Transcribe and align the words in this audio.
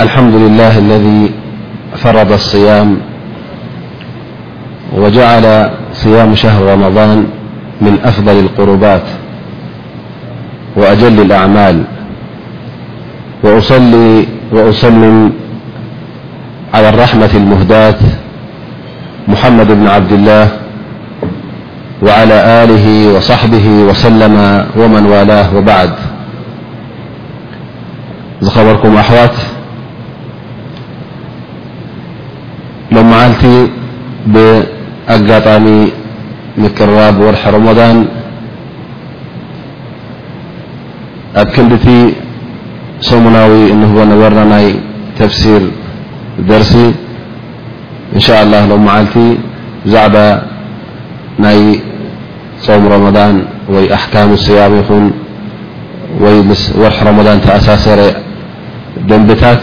الحمد 0.00 0.34
لله 0.34 0.78
الذي 0.78 1.30
فرض 2.04 2.32
الصيام 2.32 2.98
وجعل 4.96 5.70
صيام 5.94 6.34
شهر 6.34 6.62
رمضان 6.64 7.26
من 7.80 7.98
أفضل 8.04 8.38
القربات 8.38 9.02
وأجل 10.76 11.20
الأعمال 11.20 11.82
وأصلم 14.52 15.32
على 16.74 16.88
الرحمة 16.88 17.30
المهداة 17.34 17.94
محمد 19.28 19.66
بن 19.72 19.86
عبد 19.86 20.12
الله 20.12 20.48
وعلى 22.02 22.64
آله 22.64 23.16
وصحبه 23.16 23.66
وسلم 23.68 24.66
ومن 24.76 25.06
والاه 25.06 25.56
وبعد 25.56 25.90
خركم 28.44 28.96
أوات 28.96 29.38
ت 33.40 33.42
بأقطم 34.34 35.64
مقرب 36.62 37.16
ورح 37.26 37.42
رمضان 37.56 37.96
اب 41.40 41.48
كندت 41.56 41.86
سمنو 43.08 43.50
أنه 43.72 43.92
نبرنا 44.10 44.44
ني 44.52 44.64
تفسير 45.20 45.62
درسي 46.50 46.86
إن 48.16 48.20
شاء 48.26 48.38
الله 48.44 48.62
لم 48.70 48.82
معلت 48.88 49.16
بعب 49.92 50.14
ني 51.44 51.58
صم 52.66 52.82
رمضان 52.96 53.34
وي 53.72 53.84
أحكام 53.98 54.28
الصيام 54.38 54.72
ين 54.78 55.04
و 56.22 56.24
م 56.48 56.50
ورح 56.80 56.96
رمضان 57.10 57.36
تأساسر 57.46 57.98
دنبتت 59.10 59.62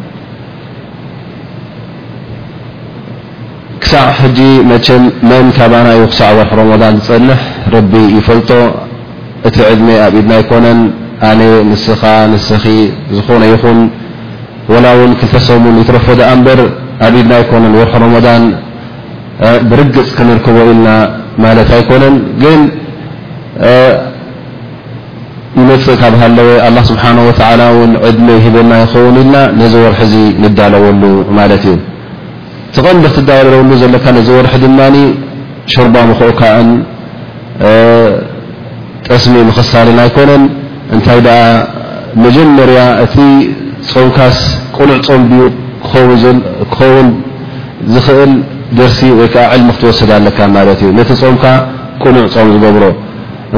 ሕج 4.21 4.39
መን 4.69 5.03
መን 5.29 5.45
ካባና 5.57 5.87
ዩ 6.01 6.05
ክዕ 6.15 6.29
وርح 6.37 6.49
ረمضን 6.61 6.95
ዝፀንሕ 7.05 7.39
ረቢ 7.75 7.93
ይፈልጦ 8.17 8.51
እቲ 9.47 9.55
ዕድሜ 9.71 9.89
ኣብ 10.05 10.13
ኢድና 10.19 10.31
يኮነን 10.41 10.79
ኣነ 11.29 11.41
ንስኻ 11.69 12.01
ስኺ 12.47 12.63
ዝኾነ 13.17 13.41
ይኹን 13.53 13.79
وላ 14.71 14.85
ውን 14.99 15.11
ክلተሰን 15.19 15.63
يتረፈض 15.81 16.21
በር 16.45 16.59
ኣብ 17.05 17.13
ኢድና 17.19 17.31
يكነ 17.41 17.63
وርح 17.81 17.93
ረضን 18.15 18.43
ብርግፅ 19.69 20.07
ክንርكቦ 20.17 20.55
ኢልና 20.69 20.87
ማለት 21.43 21.69
ኣيኮነን 21.77 22.15
ግን 22.41 22.59
يመፅእ 25.59 25.95
ካብ 26.01 26.13
ሃወ 26.21 26.49
الله 26.67 26.83
ስبሓنه 26.91 27.23
وتع 27.29 27.49
ዕድመ 28.07 28.27
ሂበና 28.45 28.71
يኸውን 28.83 29.15
ኢልና 29.21 29.35
ነዚ 29.59 29.73
وርحዚ 29.85 30.13
نዳለዎሉ 30.43 31.01
ማለት 31.39 31.63
እዩ 31.71 31.77
ትቐንዲ 32.75 33.05
ክትዳለውሉ 33.15 33.69
ዘለካ 33.81 34.05
ነዚ 34.17 34.27
ወርሒ 34.37 34.53
ድማ 34.63 34.79
ሸርባ 35.73 35.95
ኣክኡካ 36.13 36.41
ጠስሚ 39.07 39.35
ምክሳልን 39.49 39.97
ኣይኮነን 40.05 40.43
እንታይ 40.95 41.19
ኣ 41.37 41.41
መጀመርያ 42.23 42.79
እቲ 43.03 43.15
ፆምካስ 43.91 44.39
ቁኑዕ 44.77 44.97
ፆም 45.07 45.21
ብዩ 45.31 45.41
ክኸውን 46.71 47.07
ዝኽእል 47.93 48.33
ደርሲ 48.79 48.99
ወይ 49.19 49.27
ከዓ 49.33 49.45
ዕልሚ 49.55 49.67
ክትወሰድ 49.75 50.09
ኣለካ 50.17 50.39
ማለት 50.57 50.79
እዩ 50.85 50.89
ነቲ 50.99 51.11
ፆምካ 51.21 51.45
ቁኑዕ 52.03 52.25
ፆም 52.35 52.49
ዝገብሮ 52.55 52.83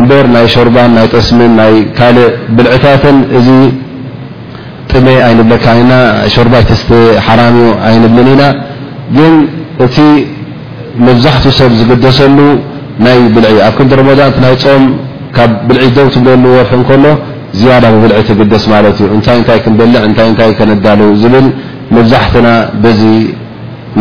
እበር 0.01 0.25
ናይ 0.35 0.45
ሸርባን 0.57 0.91
ናይ 0.97 1.07
ጠስምን 1.15 1.51
ናይ 1.59 1.73
ካልእ 1.97 2.27
ብልዕታትን 2.57 3.17
እዚ 3.39 3.47
ጥሜ 4.91 5.07
ኣይንብለካ 5.27 5.65
ኢና 5.81 5.91
ሸርባይ 6.33 6.63
ተቲ 6.69 6.87
ሓራም 7.25 7.57
ኣይንብልን 7.89 8.29
ኢና 8.35 8.43
ግን 9.17 9.33
እቲ 9.85 9.97
መብዛሕትኡ 11.05 11.51
ሰብ 11.59 11.71
ዝግደሰሉ 11.79 12.37
ናይ 13.05 13.19
ብልዒ 13.35 13.53
ኣብ 13.67 13.73
ክንዲ 13.77 13.91
ረመዳን 13.99 14.43
ይ 14.51 14.55
ፆም 14.63 14.83
ካብ 15.37 15.51
ብልዒ 15.69 15.83
ደው 15.97 16.07
ትብለሉ 16.15 16.43
ወርሒ 16.57 16.73
ከሎ 16.89 17.05
ዝያዳ 17.59 17.85
ብብልዒ 17.93 18.15
ትግደስ 18.29 18.63
ማለት 18.73 18.97
እዩ 19.03 19.07
እታይ 19.17 19.37
እታ 19.43 19.49
ክንበልዕ 19.65 20.01
ታይ 20.19 20.29
ታይ 20.39 20.51
ከነዳሉ 20.59 21.01
ዝብል 21.21 21.47
መብዛሕትና 21.95 22.47
በዚ 22.83 23.01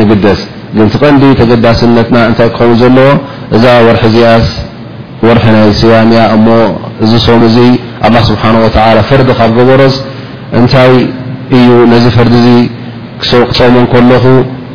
ንግደስ 0.01 0.41
ግን 0.77 0.87
ቲቐንዲ 0.93 1.23
ተገዳስነትና 1.41 2.17
እታይ 2.33 2.49
ክኸም 2.57 2.73
ዘለዎ 2.83 3.09
እዛ 3.57 3.65
ወርሒ 3.87 4.03
እዚኣስ 4.11 4.47
ወርሒ 5.27 5.45
ናይ 5.57 5.69
ስያንያ 5.81 6.21
እሞ 6.37 6.47
ዚ 7.11 7.13
ሰሙ 7.27 7.41
ዚ 7.57 7.59
ኣه 8.07 8.15
ስብሓ 8.31 8.43
ወ 8.65 8.69
ፈርዲ 9.11 9.29
ካብ 9.41 9.51
ገበሮስ 9.59 9.97
እንታይ 10.61 10.93
እዩ 11.57 11.69
ነዚ 11.93 12.05
ፈርዲ 12.17 12.37
እ 12.57 12.57
ክፀሙ 13.21 13.75
ከለኹ 13.93 14.25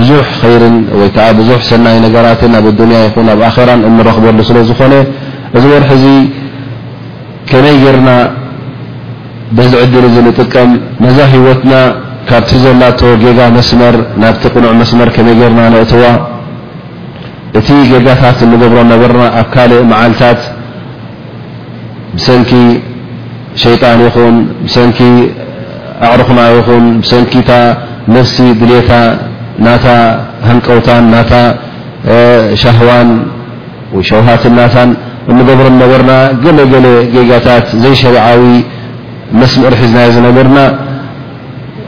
ብዙح 0.00 0.26
ይር 0.52 0.62
ወይ 1.00 1.08
ዓ 1.26 1.28
ብዙ 1.38 1.48
ሰናይ 1.68 1.96
ነገራትን 2.06 2.52
ኣብ 2.58 2.66
ድንያ 2.78 2.96
ይኹን 3.06 3.28
ኣብ 3.34 3.40
ኣራ 3.48 3.68
እንረክበሉ 3.88 4.38
ስለ 4.48 4.56
ዝኾነ 4.68 4.94
እዚ 5.56 5.64
ወርሒ 5.74 5.90
ዚ 6.02 6.06
ከመይ 7.50 7.76
ጌርና 7.82 8.08
ብዝዕድል 9.56 10.06
ንጥቀም 10.26 10.70
ነዛ 11.04 11.18
ህወትና 11.32 11.74
ካብቲ 12.28 12.50
ዘላ 12.64 12.82
ጌጋ 13.22 13.38
መስመር 13.56 13.96
ናብቲ 14.22 14.44
ቅኑዕ 14.54 14.72
መስመር 14.80 15.08
ከመይ 15.16 15.34
ጌርና 15.42 15.60
ነእትዋ 15.74 16.04
እቲ 17.60 17.68
ጌጋታት 17.92 18.38
ንገብሮ 18.52 18.78
ነበርና 18.92 19.24
ኣብ 19.40 19.46
ካልእ 19.54 19.80
መዓልታት 19.92 20.40
ብሰንኪ 22.16 22.50
ሸيጣን 23.62 24.00
ይኹን 24.06 24.36
ሰንኪ 24.74 24.98
ኣዕሩክና 26.08 26.40
ይኹን 26.56 26.84
ሰንኪታ 27.10 27.50
ነፍሲ 28.14 28.36
ድሌታ 28.60 28.90
ና 29.64 29.72
ሃንቀውታ 30.48 30.88
ና 31.12 31.20
ሻهዋ 32.62 32.88
ሸوሃትና 34.10 34.58
እنገብሮ 35.30 35.66
ነበና 35.82 36.10
ገለ 36.42 36.58
ለ 36.84 36.88
ጌጋታት 37.14 37.66
ዘيሸرعዊ 37.82 38.42
መስምር 39.40 39.72
ሒዝና 39.80 39.98
ዝነበርና 40.14 40.58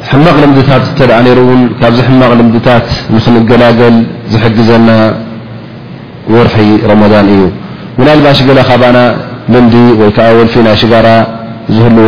حማغ 0.08 0.36
ልምታ 0.42 0.68
ተ 0.98 1.00
ን 1.56 1.60
ካብዚ 1.80 1.98
ሕማغ 2.08 2.32
ልምታት 2.40 2.86
ክገላገል 3.24 3.96
ዝحግዘና 4.32 4.88
ወርሒ 6.34 6.56
رمضን 6.92 7.26
እዩ 7.34 7.42
لባሽ 8.06 8.38
ካና 8.70 8.98
ልምዲ 9.52 9.74
ዓ 10.26 10.28
ወልፊናሽጋራ 10.38 11.08
ዝህلዎ 11.74 12.06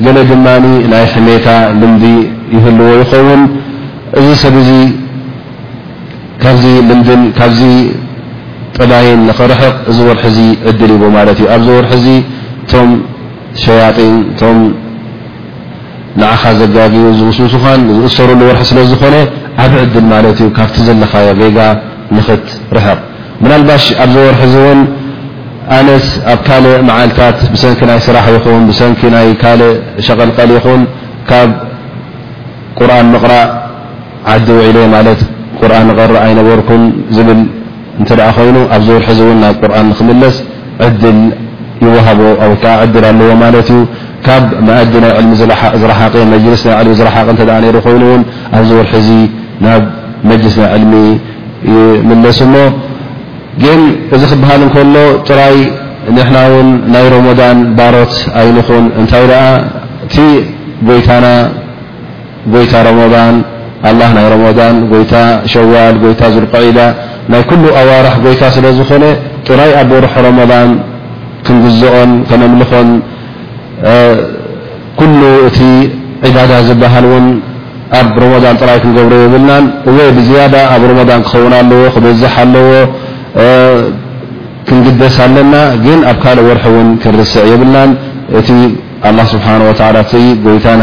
ይህل 0.00 0.16
ድማ 0.30 0.46
ናይ 0.92 1.04
ሕታ 1.28 1.48
ልምዲ 1.82 2.04
ይህلዎ 2.56 2.88
ይኸውን 3.00 3.42
እዚ 4.18 4.28
ሰብ 4.42 4.54
ዚ 4.68 4.70
ካብዚ 6.42 6.64
ልምድን 6.88 7.22
ካብዚ 7.38 7.62
ጠባይን 8.76 9.20
ንኽርሕቕ 9.28 9.74
እዚ 9.90 9.98
ወርሒ 10.08 10.24
ዚ 10.36 10.40
ዕድል 10.70 10.92
ይዎ 10.94 11.02
ማለት 11.16 11.38
እዩ 11.42 11.46
ኣብዚ 11.56 11.66
ወርሒ 11.76 11.92
ዚ 12.04 12.16
ቶም 12.72 12.90
ሸያጢን 13.62 14.16
ቶም 14.40 14.58
ንዓኻ 16.20 16.42
ዘጋግቡ 16.60 17.02
ዝስስኻን 17.18 17.80
ዝእሰሩሉ 17.98 18.40
ወርሒ 18.50 18.62
ስለ 18.70 18.78
ዝኾነ 18.90 19.16
ኣብ 19.66 19.72
ዕድል 19.84 20.06
ማለት 20.14 20.36
እዩ 20.42 20.48
ካብቲ 20.58 20.76
ዘለኻ 20.88 21.12
ገጋ 21.42 21.58
ንኽትርሕቕ 22.16 23.00
ናባሽ 23.50 23.84
ኣብዚ 24.04 24.14
ወርሒ 24.26 24.42
እውን 24.60 24.80
ኣነት 25.78 26.06
ኣብ 26.34 26.40
ካል 26.50 26.64
መዓልታት 26.90 27.38
ብሰንኪ 27.54 27.80
ናይ 27.90 27.98
ስራሕ 28.06 28.26
ይኹን 28.36 28.62
ብሰንኪ 28.70 29.00
ናይ 29.16 29.28
ካል 29.42 29.60
ሸቐልቀል 30.06 30.50
ይኹን 30.58 30.80
ካብ 31.30 31.50
ቁርን 32.78 33.06
ምቕራእ 33.14 33.48
ዲ 34.48 34.50
ول 34.58 34.76
ቁرن 35.60 35.88
قر 35.98 36.12
ينበرك 36.30 36.68
ብ 37.28 37.30
ይኑ 37.32 37.34
ኣ 38.28 38.30
ርሒ 39.06 39.20
ና 39.42 39.44
ቁرن 39.60 39.88
ክምለስ 39.98 40.36
عل 40.86 41.04
يوه 41.84 42.06
عل 42.10 42.20
ኣለዎ 42.66 42.82
ካ 44.26 44.28
أዲ 44.40 44.44
ና 44.60 44.62
ل 47.64 47.66
ረق 47.76 47.86
ይ 48.14 48.20
ኣዚ 48.58 48.68
وርሒ 48.78 49.08
ናብ 49.64 49.82
ملስ 50.28 50.54
ና 50.62 50.64
علሚ 50.74 50.92
يምለس 52.10 52.38
ن 52.52 52.54
እዚ 54.14 54.22
ክበሃል 54.32 54.60
كሎ 54.74 54.94
ጥራይ 55.28 55.56
نና 56.16 56.30
ናይ 56.92 57.04
رمن 57.14 57.58
ባሮት 57.78 58.12
ينኹ 58.48 58.68
እታይ 59.00 59.24
ر 62.84 62.86
لله 63.86 64.08
ናይ 64.16 64.26
رض 64.34 64.42
ይታ 65.02 65.14
ሸዋል 65.52 65.94
ይታ 66.12 66.22
ذقዒዳ 66.36 66.78
ናይ 67.32 67.40
كل 67.50 67.62
ኣዋርሕ 67.82 68.14
ይታ 68.32 68.42
ስለ 68.56 68.64
ዝኾነ 68.78 69.04
ጥራይ 69.48 69.70
ኣ 69.80 69.82
ርح 70.06 70.14
ضን 70.50 70.68
ክንግዝኦን 71.46 72.10
ነምልኾን 72.42 72.88
كل 75.00 75.20
እ 76.28 76.30
ዳ 76.50 76.54
ዝሃ 76.68 76.94
ኣብ 78.00 78.06
ض 78.42 78.44
ጥራይ 78.60 78.78
ክንገብሮ 78.82 79.14
يብልና 79.24 79.50
ብያ 80.16 80.58
ኣብ 80.74 80.82
رض 80.90 81.00
ክው 81.30 81.44
ኣለዎ 81.60 81.80
ክበዝح 81.94 82.34
ኣለዎ 82.44 82.70
ክንግደስ 84.68 85.16
ኣለና 85.24 85.54
ግን 85.84 86.00
ኣብ 86.10 86.18
ካ 86.22 86.26
ር 86.36 86.40
ክርስዕ 87.02 87.42
يብና 87.52 87.76
እቲ 88.38 88.48
له 89.16 89.24
ስ 89.32 89.32
و 90.44 90.46
ይታና 90.56 90.82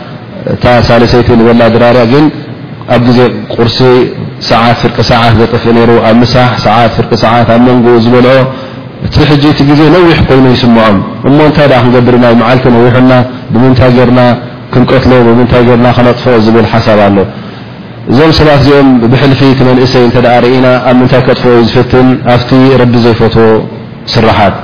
እ 0.49 0.55
ሳለሰይቲ 0.89 1.29
በላ 1.47 1.61
ድራርያ 1.73 2.03
ግን 2.13 2.25
ኣብ 2.95 3.03
ዜ 3.17 3.19
ቁርሲ 3.55 3.77
ሰዓት 4.49 4.77
ፍርቂ 4.83 4.97
ሰዓት 5.11 5.33
ዘጥፍእ 5.41 5.77
ሩ 5.89 5.91
ኣብ 6.11 6.21
ሳሕ 6.33 6.51
ሰዓት 6.65 6.91
ፍርቂ 6.97 7.11
ሰዓት 7.25 7.47
ኣብ 7.55 7.61
መንኡ 7.67 7.85
ዝበልዖ 8.05 8.33
እቲ 9.05 9.15
እ 9.71 9.75
ዜ 9.79 9.81
ነዊሕ 9.95 10.17
ኮይኑ 10.29 10.45
ይስምዖም 10.55 10.97
እሞ 11.27 11.37
ንታይ 11.49 11.67
ክንገብርናይ 11.83 12.33
ዓልቲ 12.49 12.65
ነዊحና 12.75 13.11
ብምንታይ 13.53 13.93
ርና 14.09 14.21
ክንቀትሎ 14.73 15.11
ብምታ 15.27 15.53
ና 15.85 15.87
ነጥፍኦ 16.07 16.33
ዝብል 16.45 16.67
ሓሳብ 16.73 16.99
ኣሎ 17.07 17.17
እዞም 18.11 18.31
ሰባት 18.39 18.59
እዚኦም 18.63 18.87
ብሕልፊ 19.13 19.41
መንእሰይ 19.69 20.05
ኢና 20.57 20.67
ኣብ 20.89 20.95
ምንታይ 21.01 21.21
ከጥፍ 21.27 21.43
ዝፍትን 21.71 22.07
ኣብቲ 22.33 22.49
ቢ 22.91 22.93
ዘይፈት 23.05 23.35
ስራሓት 24.13 24.55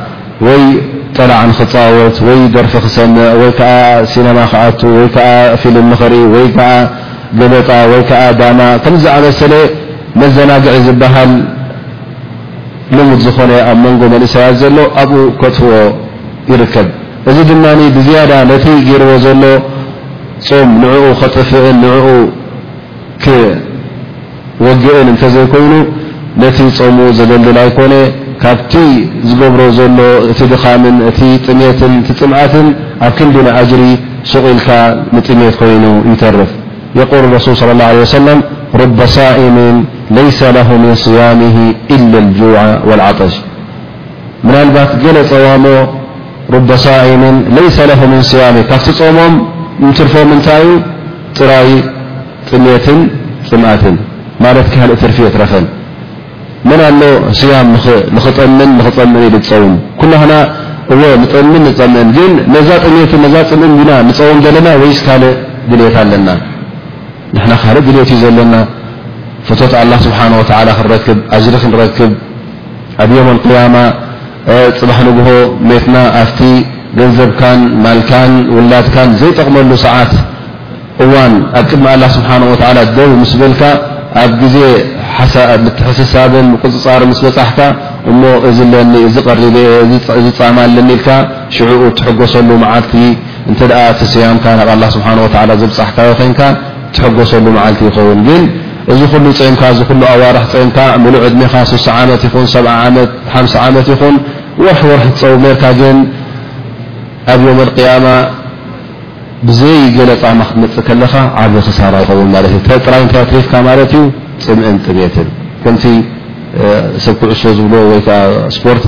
ጠላዕን 1.16 1.52
ክፃወት 1.60 2.16
ወይ 2.28 2.40
ደርፊ 2.56 2.74
ክሰንዕ 2.86 3.18
ወይ 3.42 3.52
ከዓ 3.60 3.80
ሲነማ 4.12 4.40
ክኣቱ 4.52 4.80
ወይከዓ 4.98 5.30
ፊልም 5.62 5.86
ንኽርኢ 5.92 6.24
ወይ 6.34 6.48
ከዓ 6.56 6.70
ገበጣ 7.40 7.70
ወይ 7.92 8.02
ከዓ 8.10 8.22
ዳማ 8.40 8.60
ከም 8.84 8.96
ዝኣመሰለ 9.04 9.54
መዘናግዒ 10.22 10.76
ዝበሃል 10.88 11.32
ልሙድ 12.98 13.20
ዝኾነ 13.28 13.52
ኣብ 13.70 13.78
መንጎ 13.86 14.02
መንእሰያት 14.14 14.56
ዘሎ 14.62 14.78
ኣብኡ 15.02 15.18
ከጥፍዎ 15.42 15.72
ይርከብ 16.52 16.88
እዚ 17.30 17.38
ድማ 17.50 17.66
ብዝያዳ 17.96 18.32
ነቲ 18.52 18.66
ገይርዎ 18.88 19.10
ዘሎ 19.26 19.44
ጾም 20.48 20.70
ንዕኡ 20.84 21.04
ከጥፍአን 21.22 21.78
ንዕኡ 21.84 22.06
ክወግአን 23.24 25.08
እንተ 25.14 25.24
ዘይኮይኑ 25.36 25.74
ነቲ 26.44 26.58
ጾሙ 26.78 26.98
ዘደልድላ 27.18 27.60
ይኮነ 27.70 27.94
ካብቲ 28.44 28.74
ዝገብሮ 29.30 29.62
ዘሎ 29.78 30.00
እቲ 30.30 30.40
ድኻም 30.54 30.84
እቲ 31.10 31.20
ጥሜት 31.46 31.82
ጥምኣት 32.20 32.54
ኣብ 33.06 33.12
ክንዲنأجሪ 33.18 33.84
سغኢልካ 34.32 34.70
ጥሜት 35.28 35.54
ኮይኑ 35.62 35.86
ይተርፍ 36.12 36.52
يقل 37.02 37.24
ارسل 37.34 37.54
صلى 37.62 37.72
الله 37.76 37.88
عليه 37.92 38.04
وسلم 38.08 38.38
رب 38.82 39.00
صئم 39.18 39.58
ليس 40.20 40.40
له 40.58 40.70
من 40.84 40.94
صيامه 41.06 41.58
إلا 41.96 42.18
الجع 42.24 42.56
والعطش 42.88 43.34
ናلባት 44.48 44.90
ل 45.16 45.18
ፀዋሞ 45.32 45.66
رب 46.56 46.70
صئ 46.86 47.00
ي 47.12 47.14
له 47.90 48.00
ن 48.12 48.14
صيه 48.32 48.56
ካብቲ 48.70 49.00
ሞም 49.18 49.34
ትርፎም 49.98 50.30
ታይ 50.48 50.62
ዩ 50.68 50.72
ፅራይ 51.38 51.70
ጥሜት 52.48 52.86
ፅት 53.50 53.54
كق 54.72 55.02
ርፍيتረኸ 55.12 55.54
መን 56.70 56.80
ኣሎ 56.90 57.02
ስያም 57.40 57.68
ኽጠምን 58.26 58.72
ኽምን 58.98 59.36
ፀውም 59.50 59.74
ኩና 60.02 60.14
እ 60.94 60.98
ንጠምን 61.22 61.48
ምን 61.96 62.08
ግን 62.18 62.34
ነዛ 62.54 62.70
ጥሜቱ 62.86 63.12
ዛ 63.34 63.38
ጥምእን 63.50 63.74
ና 63.88 63.92
ንፀውም 64.10 64.38
ዘለና 64.46 64.68
ወይስ 64.82 65.00
ካ 65.06 65.10
ድሌት 65.70 65.96
ኣለና 66.02 66.30
ንና 67.36 67.52
ካልእ 67.62 67.84
ድሌት 67.88 68.10
እዩ 68.16 68.20
ዘለና 68.24 68.56
ፈቶት 69.48 69.74
ኣላ 69.82 69.92
ስብሓ 70.06 70.20
ክክብ 70.78 71.18
ኣጅሪ 71.38 71.56
ክንረክብ 71.64 72.12
ኣብ 73.04 73.10
ዮም 73.18 73.28
قያማ 73.50 73.76
ፅባሕ 74.80 75.00
ንግሆ 75.08 75.28
ሜትና 75.70 75.96
ኣፍቲ 76.22 76.40
ገንዘብካን 77.00 77.60
ማልካን 77.86 78.32
ውላድካን 78.56 79.10
ዘይጠቕመሉ 79.22 79.72
ሰዓት 79.86 80.14
እዋን 81.06 81.34
ኣብ 81.60 81.66
ቅድሚ 81.72 81.86
ኣ 81.94 81.98
ስብሓ 82.18 82.32
ደው 82.98 83.10
ስ 83.30 83.32
ዝብልካ 83.34 83.62
ኣብ 84.24 84.32
ዜ 84.54 84.60
ትሳብ 86.00 86.32
قፅር 86.64 87.02
በፅحካ 87.16 87.60
እ 88.12 88.14
ማ 88.72 88.74
ለኒ 90.76 90.86
ኢል 90.98 91.02
ትጎሰሉ 92.02 92.50
ቲ 92.92 92.94
ያም 94.26 94.38
ብ 95.48 95.50
ትጎሰሉ 96.98 97.46
ቲ 97.80 97.82
ኸን 97.96 98.20
ግ 99.62 99.64
ዚ 99.78 99.80
ም 100.00 100.02
ኣዋር 100.12 100.36
ም 101.04 101.06
ዕድኻ 101.28 101.54
6ሳ 101.72 101.88
ዓ 102.80 102.82
ዓ 103.36 103.38
ሕ 103.38 103.38
ወርሒ 104.66 104.92
ፀው 105.22 105.34
ሜር 105.46 105.56
ግ 105.80 105.82
ኣብዮም 107.34 107.58
ق 107.78 107.80
ብዘይ 109.48 109.80
ለ 110.10 110.12
ማ 110.38 110.40
ክትፅ 110.60 110.88
ለኻ 111.02 111.14
ዓብ 111.42 111.54
ክሳ 111.66 111.80
ን 113.92 113.94
ም 114.58 114.78
ጥት 114.86 115.28
ከምቲ 115.64 115.86
ሰብ 117.06 117.16
ክዕሶ 117.22 117.42
ዝብ 117.58 117.72
ፖርት 118.64 118.84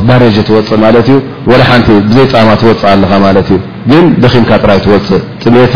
ትወፅእ 0.48 0.78
ማ 0.84 0.90
እዩ 1.00 1.58
ሓቲ 1.70 1.88
ብዘይ 2.10 2.26
ጣማ 2.34 2.50
ትወፅእ 2.62 2.86
ኣኻ 3.06 3.12
እ 3.56 3.58
ግን 3.92 4.06
ደኺምካ 4.24 4.52
ጥራይ 4.64 4.80
ትፅእ 4.86 5.22
ጥሜት 5.42 5.74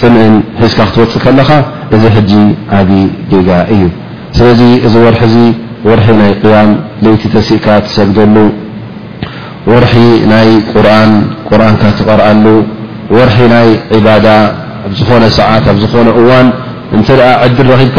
ጥምእን 0.00 0.34
ሒዝካ 0.62 0.80
ክትወፅእ 0.90 1.22
ከለኻ 1.24 1.50
እዚ 1.94 2.04
ዓብ 2.80 2.90
ጌጋ 3.32 3.48
እዩ 3.74 3.82
ስለዚ 4.38 4.60
እዚ 4.86 4.94
ርሒ 5.14 5.24
ርሒ 5.98 6.06
ናይ 6.20 6.32
قያም 6.44 6.70
ቲ 7.22 7.22
ተሲእካ 7.34 7.66
ትሰግደሉ 7.86 8.36
ርሒ 9.84 9.94
ናይ 10.32 10.48
ቁር 11.50 11.62
ትቐርአሉ 11.98 12.46
ርሒ 13.28 13.36
ናይ 13.54 13.68
ባዳ 14.06 14.26
ኣ 14.86 14.94
ዝኾነ 15.00 15.24
ሰዓት 15.40 15.64
ኣብ 15.72 15.76
ዝኾነ 15.84 16.08
እዋን 16.22 16.46
እ 16.96 17.48
ድር 17.58 17.68
ብካ 17.82 17.98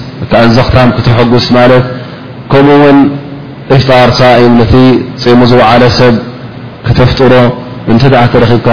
እንዘክታ 0.47 0.77
ክተحጉስ 0.97 1.45
ማለት 1.57 1.85
ከምኡ 2.51 2.75
ውን 2.83 2.97
እሽ 3.75 3.81
ተቓር 3.89 4.11
ነ 4.59 4.63
ፅሙ 5.23 5.39
ዝዓለ 5.51 5.83
ሰብ 5.99 6.15
ክተፍጥሮ 6.85 7.33
እንተ 7.91 8.03
ተረኺብካ 8.33 8.69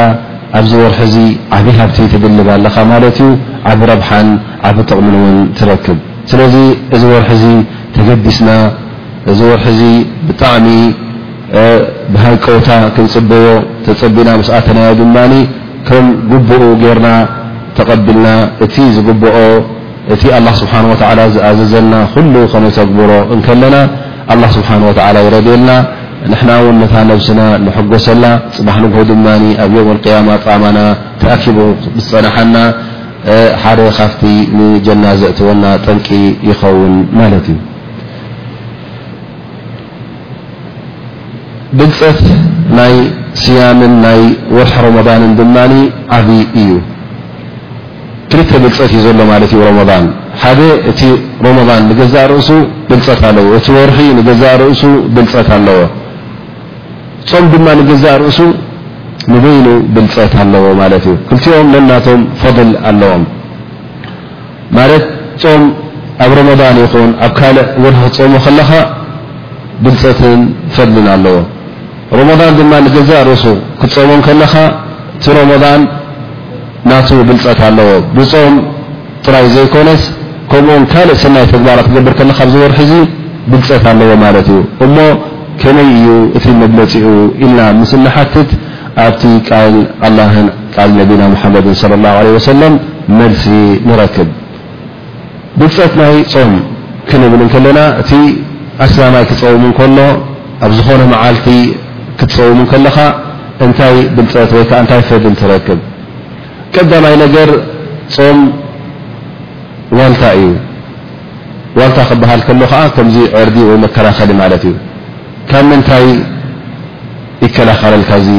ኣብዚ 0.58 0.72
ወርሒ 0.82 1.00
ዚ 1.14 1.16
ዓብይ 1.56 1.74
ሃብቲ 1.80 1.96
ትድልብ 2.12 2.48
ለኻ 2.66 2.76
ማለት 2.92 3.16
እዩ 3.24 3.28
ዓብ 3.70 3.80
ረብሓን 3.90 4.28
ዓብ 4.68 4.76
ጥቕምን 4.88 5.16
ውን 5.22 5.36
ትረክብ 5.58 5.98
ስለዚ 6.30 6.54
እዚ 6.96 7.02
ወርሒ 7.14 7.30
ዚ 7.42 7.48
ተገዲስና 7.96 8.50
እዚ 9.32 9.40
ርሒ 9.62 9.80
ብጣዕሚ 10.28 10.66
ብሃቀወታ 12.14 12.70
ክንፅበዮ 12.94 13.44
ተፅቢና 13.86 14.28
ስኣተናዮ 14.48 14.90
ድማ 15.00 15.16
ከም 15.88 16.06
ግብኡ 16.30 16.62
ገርና 16.82 17.08
ተቐቢልና 17.76 18.28
እቲ 18.64 18.74
ዝግብኦ 18.96 19.36
እቲ 20.14 20.22
ኣلله 20.36 20.54
ስብሓه 20.60 20.82
ዝኣዘዘና 21.34 21.92
ኩሉ 22.14 22.34
ከነተግብሮ 22.52 23.10
ከለና 23.46 23.76
ኣلله 24.32 24.48
ስብሓ 24.58 24.70
و 24.88 24.90
ይረድየልና 25.26 25.70
ንና 26.32 26.48
ውን 26.64 26.76
ነታ 26.82 26.94
ነብስና 27.10 27.40
ንሐጎሰና 27.64 28.24
ፅባሕ 28.56 28.76
ንሑ 28.82 28.96
ድማ 29.10 29.26
ኣብ 29.64 29.70
ዮም 29.78 29.88
القያማ 29.96 30.28
ጣማና 30.44 30.78
ተኣኪቡ 31.20 31.56
ፀናሓና 32.08 32.56
ሓደ 33.62 33.80
ካብቲ 33.98 34.22
ንጀና 34.58 35.04
ዘእትወና 35.20 35.64
ጠንቂ 35.84 36.08
ይኸውን 36.48 36.94
ማለት 37.20 37.46
እዩ 37.52 37.56
ብፀት 41.78 42.22
ናይ 42.78 42.94
ስያምን 43.42 43.94
ናይ 44.04 44.20
ወርሒ 44.56 44.76
ረመضንን 44.86 45.32
ድማ 45.40 45.56
ዓብይ 46.18 46.42
እዩ 46.60 46.70
ትልተ 48.32 48.50
ብልፀት 48.62 48.90
እዩ 48.96 49.00
ዘሎ 49.06 49.20
ማለት 49.32 49.50
ረضን 49.66 50.04
ሓደ 50.42 50.60
እቲ 50.90 51.00
ረضን 51.44 51.82
ንገዛእ 51.90 52.26
ርእሱ 52.32 52.48
ብልፀት 52.88 53.20
ኣለዎ 53.28 53.46
እቲ 53.58 53.66
ወርሒ 53.76 53.98
ንገዛእ 54.18 54.54
ርእሱ 54.62 54.82
ብልፀት 55.14 55.48
ኣለዎ 55.56 55.78
ፆም 57.30 57.44
ድማ 57.52 57.66
ንገዛእ 57.80 58.16
ርእሱ 58.22 58.38
ንበይኑ 59.32 59.66
ብልፀት 59.94 60.32
ኣለዎ 60.42 60.64
ማት 60.80 60.92
እዩ 60.98 61.08
ክልቲኦም 61.30 61.68
ነናቶም 61.74 62.20
ፈضል 62.42 62.70
ኣለዎም 62.90 63.22
ማት 64.78 65.04
ፆም 65.44 65.62
ኣብ 66.24 66.30
ረضን 66.38 66.76
ይኹን 66.84 67.10
ኣብ 67.26 67.32
ካልእ 67.38 67.66
ርሒ 67.92 67.96
ክፀሙ 68.12 68.32
ከለኻ 68.46 68.70
ብልፀትን 69.84 70.40
ፈልን 70.76 71.08
ኣለዎ 71.14 71.38
ضን 72.40 72.52
ድማ 72.60 72.72
ንገዛእ 72.86 73.22
ርእሱ 73.30 73.44
ክፀሞም 73.80 74.20
ከለኻ 74.28 74.54
እቲ 75.18 75.26
ናቱ 76.90 77.08
ብልፀት 77.28 77.60
ኣለዎ 77.68 77.88
ብፆም 78.16 78.54
ጥራይ 79.24 79.46
ዘይኮነስ 79.54 80.02
ከምኡን 80.52 80.84
ካልእ 80.92 81.18
ሰናይ 81.24 81.44
ተግባራት 81.52 81.86
ትገብር 81.88 82.12
ከለካ 82.18 82.38
ብዝበርሒዙ 82.50 82.92
ብልፀት 83.50 83.84
ኣለዎ 83.90 84.10
ማለት 84.24 84.46
እዩ 84.52 84.58
እሞ 84.86 84.96
ከመይ 85.62 85.88
እዩ 85.98 86.08
እቲ 86.38 86.44
መለፂኡ 86.60 87.06
ኢልና 87.44 87.60
ምስናሓትት 87.80 88.50
ኣብቲ 89.06 89.22
ኣን 89.58 89.74
ቃል 90.76 90.90
ነቢና 91.00 91.22
ሙሓመድ 91.34 91.66
ላ 92.04 92.14
ወሰለም 92.38 92.74
መልሲ 93.18 93.46
ንረክብ 93.88 94.28
ብልፀት 95.60 95.92
ናይ 96.00 96.16
ጾም 96.32 96.52
ክንብል 97.10 97.42
ከለና 97.54 97.78
እቲ 98.02 98.10
ኣስላማይ 98.86 99.24
ክፀውሙ 99.30 99.64
ከሎ 99.78 99.98
ኣብ 100.66 100.72
ዝኾነ 100.78 101.02
መዓልቲ 101.14 101.46
ክትፀውሙ 102.20 102.60
ከለኻ 102.72 102.98
እንታይ 103.66 103.96
ብልፀት 104.16 104.50
ወይከዓ 104.56 104.78
እንታይ 104.82 105.00
ፈድን 105.08 105.34
ትረክብ 105.40 105.78
ቀዳማይ 106.74 107.14
ነገር 107.24 107.48
ፆም 108.16 108.38
ዋልታ 109.98 110.22
እዩ 110.38 110.46
ዋልታ 111.78 111.98
ክበሃል 112.10 112.40
ከሎ 112.48 112.62
ከዓ 112.72 112.82
ከምዚ 112.96 113.16
ዕርዲ 113.40 113.56
ወይ 113.70 113.78
መከላኸሊ 113.84 114.30
ማለት 114.42 114.62
እዩ 114.68 114.74
ካብ 115.50 115.64
ምንታይ 115.70 116.06
ይከላኸለልካ 117.44 118.12
ዚ 118.26 118.32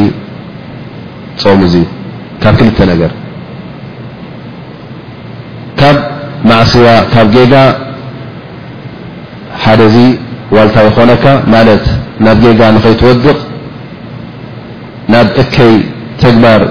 ፆም 1.44 1.60
እዚ 1.68 1.76
ካብ 2.44 2.56
ክልተ 2.60 2.80
ነገር 2.92 3.12
ካብ 5.82 5.98
ማዕስያ 6.50 6.88
ካብ 7.14 7.28
ጌጋ 7.36 7.54
ሓደ 9.64 9.82
እዚ 9.92 9.98
ዋልታ 10.58 10.78
ይኾነካ 10.90 11.26
ማለት 11.56 11.86
ናብ 12.26 12.38
ጌጋ 12.46 12.62
ንኸይትወድቕ 12.76 13.38
ናብ 15.14 15.28
እከይ 15.42 15.74
ተግባር 16.22 16.62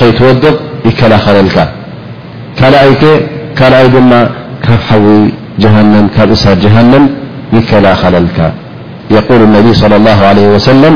خو 0.00 0.08
كلا 0.98 1.16
خللك 1.24 1.56
كالأيك 2.58 3.02
كالأي 3.58 3.88
ما 4.10 4.20
كب 4.64 4.80
حوي 4.88 5.20
جنم 5.62 6.08
إسار 6.34 6.56
جهنم 6.64 7.04
كلا 7.70 7.92
خللك 8.02 8.38
يقول 9.16 9.40
النبي 9.48 9.72
صلى 9.82 9.96
الله 10.00 10.18
عليه 10.30 10.46
وسلم 10.54 10.94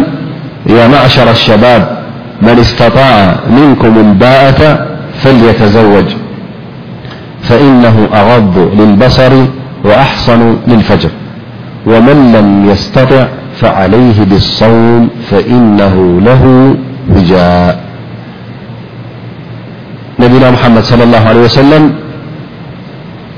يا 0.76 0.84
معشر 0.94 1.28
الشباب 1.38 1.82
من 2.46 2.56
استطاع 2.64 3.14
منكم 3.58 3.92
الباءة 4.06 4.60
فليتزوج 5.22 6.06
فإنه 7.48 7.96
أغظ 8.20 8.56
للبصر 8.80 9.32
وأحصن 9.86 10.40
للفجر 10.70 11.10
ومن 11.90 12.18
لم 12.36 12.48
يستطع 12.70 13.24
فعليه 13.60 14.18
بالصوم 14.30 15.02
فإنه 15.30 15.94
له 16.28 16.44
وجاء 17.16 17.87
ነቢና 20.22 20.44
ሙሓመድ 20.54 20.84
صለ 20.90 21.00
اله 21.08 21.22
عه 21.32 21.38
ሰለም 21.58 21.84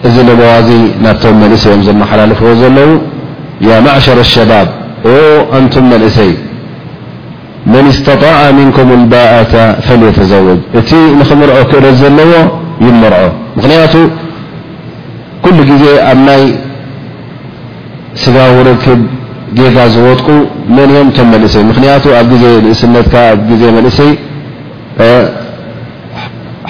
እዚ 0.08 0.16
ንበዋዚ 0.28 0.68
ናብቶም 1.04 1.34
መንእሰይ 1.42 1.70
እኦም 1.72 1.82
ዘመሓላልፍዎ 1.88 2.48
ዘለዉ 2.60 2.88
ያ 3.68 3.80
ማዕሸር 3.86 4.18
اሸባብ 4.26 4.68
አንቱም 5.56 5.84
መልእሰይ 5.92 6.30
መን 7.72 7.86
ስተጣع 7.96 8.38
ምንኩም 8.58 8.90
ባእة 9.12 9.52
ፈየተዘወጅ 9.86 10.60
እቲ 10.80 10.90
ንኽምርኦ 11.20 11.56
ክእለ 11.70 11.84
ዘለዎ 12.02 12.32
ይመርዖ 12.86 13.24
ምክንያቱ 13.58 13.94
ኩሉ 15.44 15.58
ግዜ 15.70 15.84
ኣብ 16.10 16.18
ናይ 16.28 16.42
ስጋ 18.22 18.36
ውረክብ 18.56 19.00
ጌጋ 19.58 19.76
ዝወጥቁ 19.94 20.28
መን 20.76 20.90
እኦም 20.94 21.08
እቶም 21.12 21.28
መልእሰይ 21.34 21.62
ምክንያቱ 21.72 22.04
ኣብ 22.20 22.30
ዜ 22.42 22.46
ንእስነትካ 22.66 23.14
ኣ 23.30 23.36
ግዜ 23.50 23.62
መእሰይ 23.76 24.10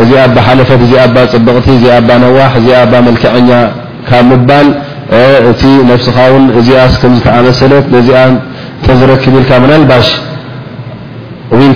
እዚ 0.00 0.10
ኣባ 0.24 0.36
ሓፈት 0.68 0.80
እዚ 0.86 0.92
ኣ 1.04 1.06
ፅብቕቲ 1.32 1.66
እዚ 1.76 1.84
ኣ 1.96 1.98
ነዋሕ 2.24 2.52
እዚ 2.60 2.66
ኣ 2.80 3.00
መልክዐኛ 3.06 3.48
ካብ 4.08 4.24
ምባል 4.30 4.68
እቲ 5.50 5.62
ነስኻ 5.90 6.16
ን 6.42 6.44
እዚኣ 6.58 6.80
ምዝተኣመሰለ 7.12 7.72
ዚኣ 8.08 8.18
ተዝረክብ 8.84 9.32
ኢልካ 9.40 9.50
መናባሽ 9.64 10.08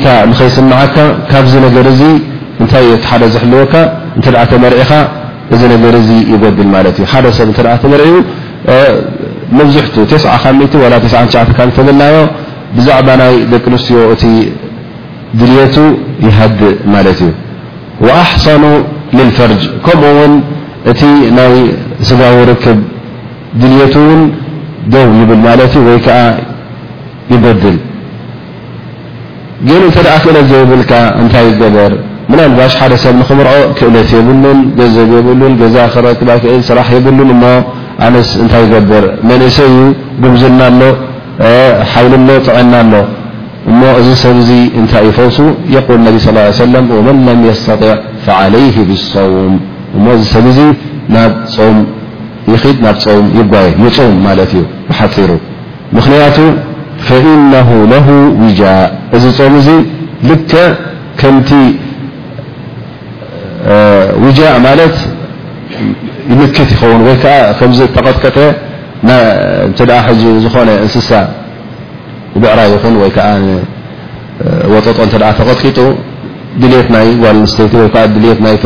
ታ 0.04 0.08
ንከይስምዓካ 0.30 0.96
ካብዚ 1.30 1.54
ነገር 1.66 1.86
እ 1.92 1.96
እታይ 2.64 2.86
ሓደ 3.10 3.22
ዝሕልወካ 3.34 3.74
ተተመርዒኻ 4.24 4.92
እዚ 5.54 5.60
ነገ 5.72 5.84
ይጎድል 6.32 6.68
እ 7.02 7.10
ሓደ 7.12 7.24
ሰብ 7.38 7.48
መር 7.94 8.02
መብዝሕ 9.58 9.86
ናዮ 12.02 12.14
ብዛዕባ 12.76 13.08
ናይ 13.20 13.34
ደቂ 13.52 13.64
ንስትዮ 13.72 13.98
እቲ 14.14 14.22
ድልቱ 15.38 15.76
ይሃድእ 16.26 16.74
ማት 16.92 17.06
እዩ 17.12 17.20
وأحصن 18.04 18.62
للفرج 19.14 19.60
ከمኡ 19.86 20.14
ን 20.32 20.34
እቲ 20.90 21.00
ናይ 21.36 21.54
ስጋو 22.08 22.38
رክب 22.50 22.78
دልيت 23.60 23.96
ደው 24.92 25.06
يبل 25.20 25.38
ت 25.74 25.76
ي 25.92 25.96
ك 26.06 26.08
يبدل 27.32 27.76
ن 29.64 29.68
ክእለت 29.94 30.50
يብل 30.62 30.80
እታይ 31.26 31.44
يقበر 31.50 31.92
من 32.30 32.38
لባش 32.48 32.72
حደ 32.80 32.92
ሰብ 33.02 33.14
نክምርኦ 33.20 33.52
ክእለት 33.78 34.08
يብل 35.14 35.52
ዘ 35.58 35.62
ዛ 35.74 35.76
صራح 36.68 36.88
يل 36.96 38.14
س 38.28 38.30
ታይ 38.52 38.62
يገبر 38.64 39.04
منس 39.28 39.56
ዩ 39.74 39.76
قمዝና 40.22 40.60
ሎ 40.80 40.82
حيل 41.92 42.12
ሎ 42.26 42.28
طعና 42.46 42.74
ሎ 42.92 42.94
እ 43.70 43.76
እዚ 44.00 44.08
ሰብ 44.24 44.36
እታይ 44.80 45.06
ፈውሱ 45.18 45.38
يقل 45.76 46.04
صى 46.24 46.30
اه 46.36 46.46
ع 46.48 46.50
س 46.58 46.60
وመن 46.98 47.16
لም 47.26 47.40
يስተطع 47.50 47.94
فعليه 48.26 48.76
ብلصውም 48.88 49.54
እ 49.96 49.98
እዚ 50.16 50.22
ሰብ 50.34 50.46
ዙ 50.56 50.60
ናብ 51.14 51.32
ፅም 51.56 51.76
يድ 52.52 52.76
ናብ 52.84 52.96
ም 53.26 53.26
ይጓየ 53.38 53.68
ፅም 53.96 54.12
ማት 54.26 54.38
እዩ 54.46 54.56
ሓፂሩ 54.98 55.30
ምክንያቱ 55.96 56.38
فإنه 57.08 57.68
له 57.92 58.06
وجእ 58.42 58.86
እዚ 59.16 59.24
ም 59.52 59.54
እዚ 59.60 59.68
ል 60.28 60.30
ከምቲ 61.20 61.50
ውجእ 64.24 64.50
ማለት 64.66 64.96
يምክት 66.32 66.68
ይኸውን 66.74 67.00
ወ 67.08 67.10
ዓ 67.34 67.36
ከ 67.58 67.60
ተቐጥቀጠ 67.94 68.38
ዝኾነ 70.44 70.68
እንስሳ 70.84 71.10
ብዕራ 72.42 72.60
ይኹን 72.72 72.94
ወይ 73.02 73.10
ከዓ 73.16 73.28
ወጠጦ 74.74 74.98
እተ 75.08 75.16
ተغጥቂጡ 75.40 75.78
ድልት 76.60 76.88
ናይ 76.94 77.08
ጓል 77.24 77.38
ስተይቲ 77.52 77.72
ወ 77.82 77.84
ድልት 78.14 78.38
ናይተ 78.46 78.64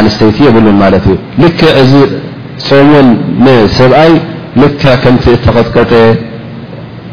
ኣንስተይቲ 0.00 0.38
የብሉን 0.46 0.76
ማት 0.82 0.94
እዩ 1.04 1.12
ልክ 1.42 1.60
እዚ 1.82 1.92
ፆምን 2.66 3.06
ሰብኣይ 3.78 4.12
ል 4.60 4.64
ከምቲ 5.04 5.26
ተኸጥቀጠ 5.44 5.92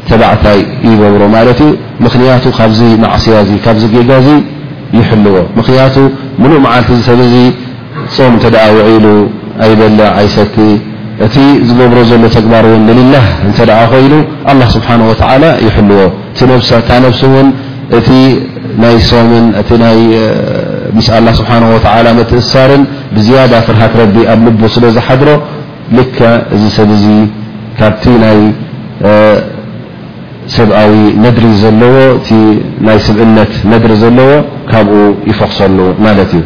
ተባዕታይ 0.08 0.58
ይገብሮ 0.90 1.22
ማት 1.34 1.48
እዩ 1.54 1.62
ምክንያቱ 2.06 2.44
ካብዚ 2.58 2.80
ናዕስያ 3.04 3.40
ካብዚ 3.66 3.84
ገጋዚ 3.96 4.28
ይሕልዎ 4.98 5.36
ምክንያቱ 5.58 5.96
ሙሉእ 6.42 6.60
መዓልቲ 6.66 6.90
ሰብ 7.08 7.20
ዙ 7.32 7.36
ፆም 8.14 8.34
ተ 8.44 8.46
ውዒሉ 8.76 9.06
ኣይበለ 9.64 10.00
ይሰቲ 10.26 10.56
እቲ 11.24 11.36
ዝገብሮ 11.68 11.98
ዘሎ 12.10 12.22
ተግባር 12.36 12.64
እን 12.76 12.82
ንልላ 12.88 13.14
እተ 13.50 13.58
ኮይኑ 13.92 14.12
لله 14.48 14.68
ስብሓه 14.76 14.98
و 15.10 15.12
ይحልዎ 15.66 16.00
ሲ 16.38 16.40
እቲ 17.98 18.08
ናይ 18.82 18.96
ሶም 19.10 19.30
እ 19.60 19.62
ه 21.48 21.50
ه 22.18 22.24
ትእሳር 22.30 22.70
ብዝያد 23.16 23.52
ፍርሃት 23.66 23.92
ረቢ 24.02 24.16
ኣብ 24.32 24.40
ልቦ 24.46 24.60
ስለ 24.74 24.84
ዝሓድሮ 24.96 25.28
ል 25.96 25.98
እዚ 26.54 26.62
ሰብ 26.78 26.90
ካብቲ 27.78 28.02
ናይ 28.24 28.38
ሰብኣዊ 30.56 30.92
ነድሪ 31.24 31.44
ዘለዎ 31.62 31.94
እ 32.36 32.36
ስብእነት 33.06 33.52
ነድሪ 33.72 33.92
ዘለዎ 34.02 34.30
ካብኡ 34.70 34.94
ይፈክሰሉ 35.30 35.78
ማት 36.06 36.18
እዩ 36.38 36.42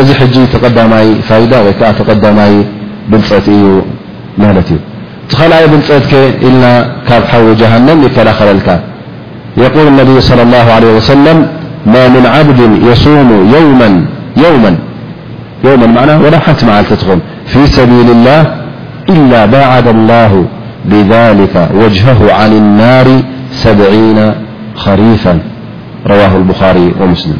እዚ 0.00 0.08
ተቐዳማይ 0.54 1.08
ፋዳ 1.28 1.52
ወይዓ 1.66 1.82
ተቐዳማይ 1.98 2.52
ብልፀት 3.10 3.46
እዩ 3.56 3.64
تخلأي 5.28 5.66
بل 5.70 5.80
ك 6.10 6.14
إلنا 6.46 6.72
كب 7.08 7.24
حوي 7.30 7.54
جهنم 7.62 7.98
يتلخبلك 8.06 8.68
يقول 9.64 9.86
النبي 9.92 10.16
صلى 10.20 10.42
الله 10.42 10.66
عليه 10.76 10.90
وسلم 10.98 11.36
ما 11.94 12.04
من 12.14 12.24
عبد 12.34 12.60
يصوم 12.92 13.30
يوميوماوما 13.54 14.72
عنى 16.02 16.14
ولا 16.24 16.38
ت 16.58 16.60
معلتن 16.68 17.18
في 17.52 17.60
سبيل 17.78 18.08
الله 18.16 18.40
إلا 19.14 19.40
بعد 19.58 19.86
الله 19.96 20.32
بذلك 20.90 21.54
وجهه 21.82 22.20
عن 22.38 22.50
النار 22.62 23.08
سبعين 23.64 24.18
خريفا 24.82 25.34
رواه 26.12 26.32
البخاري 26.40 26.86
ومسلم 27.00 27.38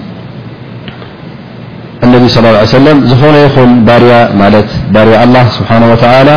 النبي 2.06 2.26
صلى 2.32 2.46
الله 2.48 2.58
عليه 2.62 2.76
وسلم 2.78 2.96
ن 3.10 3.12
ين 3.62 3.68
بري 4.96 5.14
الله 5.24 5.44
سبحانه 5.58 5.88
وتعالى 5.92 6.36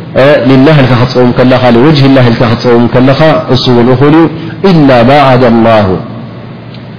ه 0.17 0.19
ክፀውም 0.89 1.31
وجه 1.85 2.03
ه 2.25 2.27
ክፀው 2.35 2.77
ኻ 2.93 3.19
እሱ 3.53 3.63
ን 3.87 3.89
እ 4.05 4.17
إل 4.69 4.89
ባعد 5.11 5.43
الله 5.53 5.87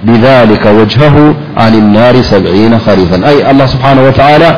بذلك 0.07 0.63
وجهه 0.79 1.17
عن 1.63 1.73
الናር 1.81 2.15
ሰብعي 2.31 2.63
خሪفا 2.85 3.17
الله 3.51 3.65
سبحنه 3.75 4.01
وتلى 4.07 4.49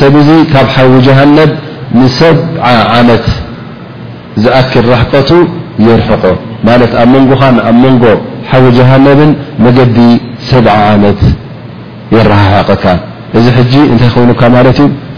ሰብ 0.00 0.14
ዚ 0.28 0.30
ካብ 0.52 0.66
ሓዊ 0.74 0.92
جሃنብ 1.06 1.50
ን7ع 1.98 2.64
ዓመት 2.98 3.26
ዝኣክል 4.42 4.84
ራሕቀቱ 4.94 5.30
يርሕቆ 5.86 6.22
ማለት 6.68 6.92
ኣብ 7.02 7.08
መንጎ 7.14 7.30
ኣ 7.68 7.70
መንጎ 7.84 8.04
ሓዊ 8.50 8.64
جሃنብ 8.78 9.18
መገዲ 9.64 9.98
ሰ 10.48 10.50
ዓመት 10.92 11.20
يራቀካ 12.16 12.84
እዚ 13.38 13.46
ج 13.72 13.74
እታይ 13.92 14.10
ኮይኑካ 14.14 14.42
እ 14.86 14.86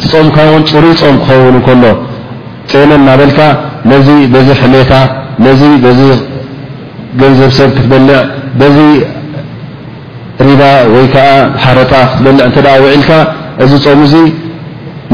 እቲ 0.00 0.06
ፆም 0.12 0.28
ካውን 0.34 0.62
ፅሩይ 0.72 0.94
ፆም 1.00 1.16
ክኸውን 1.22 1.56
ከሎ 1.66 1.84
ፀነን 2.72 3.00
እናበልካ 3.02 3.40
ነዚ 3.92 4.08
በዚ 4.32 4.48
ሕሌታ 4.62 4.92
ነዚ 5.46 5.62
በዚ 5.84 6.00
ገንዘብሰብ 7.20 7.68
ክትበልዕ 7.76 8.18
በዚ 8.60 8.76
ሪባ 10.48 10.62
ወይ 10.94 11.06
ከዓ 11.14 11.28
ሓረጣ 11.64 11.92
ክትበልዕ 12.12 12.40
እተ 12.50 12.56
ውዒልካ 12.84 13.10
እዚ 13.64 13.72
ፆም 13.86 14.00
እዚ 14.06 14.14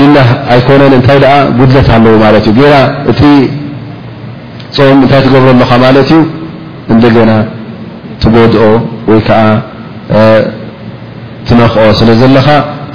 ሊላህ 0.01 0.29
ኣይኮነን 0.55 0.95
እንታይ 0.99 1.19
ደ 1.25 1.27
ጉድለት 1.59 1.89
ኣለዉ 1.97 2.15
ማለት 2.25 2.45
እዩ 2.51 2.57
ገና 2.65 2.77
እቲ 3.11 3.21
ፆም 4.79 4.99
እንታይ 5.05 5.21
ትገብረለኻ 5.27 5.71
ማለት 5.87 6.11
እዩ 6.17 6.21
እንደገና 6.95 7.31
ትጎድኦ 8.23 8.65
ወይ 9.11 9.21
ከዓ 9.29 9.41
ትነክኦ 11.49 11.85
ስለ 12.01 12.11
ዘለኻ 12.21 12.47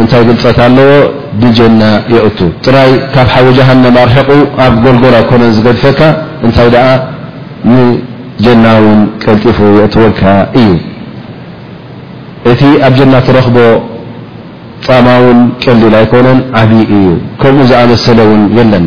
እንታይ 0.00 0.22
ግልፀት 0.28 0.58
ኣለዎ 0.66 0.90
ብجና 1.40 1.82
يقቱ 2.14 2.38
ጥራይ 2.64 2.90
ካብ 3.14 3.28
ሓዊ 3.34 3.46
جሃنም 3.58 3.94
ኣርሕق 4.02 4.28
ኣብ 4.64 4.74
ጎልጎል 4.84 5.14
ኣይኮነ 5.20 5.42
ዝገድፈካ 5.56 6.00
እንታይ 6.46 6.68
ኣ 6.88 6.90
ንجና 7.74 8.64
ውን 8.84 9.00
ቀلጢፉ 9.22 9.58
يقትወካ 9.82 10.20
እዩ 10.60 10.70
እቲ 12.50 12.60
ኣብ 12.86 12.92
جና 12.98 13.12
ትረኽቦ 13.26 13.56
ጻማ 14.86 15.06
ውን 15.24 15.38
ቀሊል 15.64 15.94
ኣይኮነን 16.00 16.38
ዓብ 16.62 16.70
እዩ 16.96 17.06
ከምኡ 17.40 17.60
ዝኣመሰل 17.70 18.18
ውን 18.30 18.42
ዘለን 18.56 18.86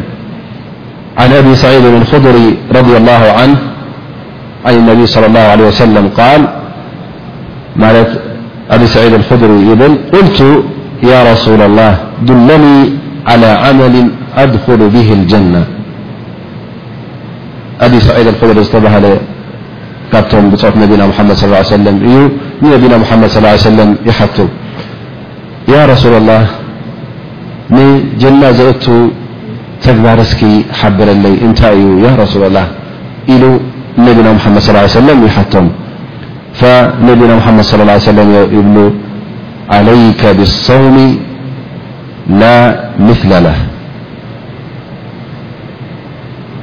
عن 1.22 1.30
ኣብ 1.40 1.46
سعيድ 1.64 1.86
الخضሪ 2.02 2.38
رضي 2.78 2.96
الله 3.02 3.24
عنه 3.40 3.60
عن 4.68 4.74
اነቢ 4.82 5.00
صلى 5.14 5.26
الله 5.30 5.46
عله 5.54 5.66
وسلم 5.72 6.06
ملت 7.84 8.12
أدي 8.76 8.88
سعيد 8.96 9.14
الخضر 9.22 9.50
يبل 9.72 9.94
قلت 10.16 10.40
يا 11.12 11.20
رسول 11.32 11.60
الله 11.70 11.94
دلني 12.28 12.78
على 13.32 13.50
عمل 13.66 13.96
أدخل 14.44 14.80
به 14.96 15.08
الجنة 15.18 15.64
أبي 17.86 18.00
سعيد 18.08 18.28
الخضر 18.34 18.56
تبهل 18.76 19.06
كبم 20.12 20.46
بت 20.54 20.62
نبنا 20.82 21.04
محمد 21.12 21.36
صلى 21.40 21.50
اله 21.50 21.62
عليه 21.64 21.76
وسلم 21.76 21.96
نبنا 22.74 22.96
محمد 23.04 23.28
صلى 23.32 23.40
الله 23.42 23.54
عليه 23.56 23.68
وسلم 23.70 23.90
يت 24.10 24.38
يا 25.74 25.82
رسول 25.92 26.14
الله 26.22 26.44
نجنة 27.80 28.50
زأت 28.60 28.86
تجبرسك 29.84 30.42
حبر 30.80 31.08
لي 31.24 31.34
نت 31.50 31.62
ي 31.82 31.82
يا 32.06 32.12
رسول 32.24 32.42
الله 32.50 32.66
إل 33.34 33.44
نبنا 34.08 34.30
محمد 34.38 34.62
صلى 34.64 34.74
اله 34.80 34.86
عليه 34.90 34.98
وسلم 35.02 35.18
ي 35.28 35.30
حتم 35.38 35.66
ነቢና 37.08 37.32
ሙሓመድ 37.40 37.66
صለ 37.72 37.82
ه 37.96 37.96
ሰለም 38.10 38.30
ይብሉ 38.58 38.76
ዓለይከ 39.76 40.22
ብصውሚ 40.38 40.96
ላ 42.42 42.44
ምثላላ 43.08 43.48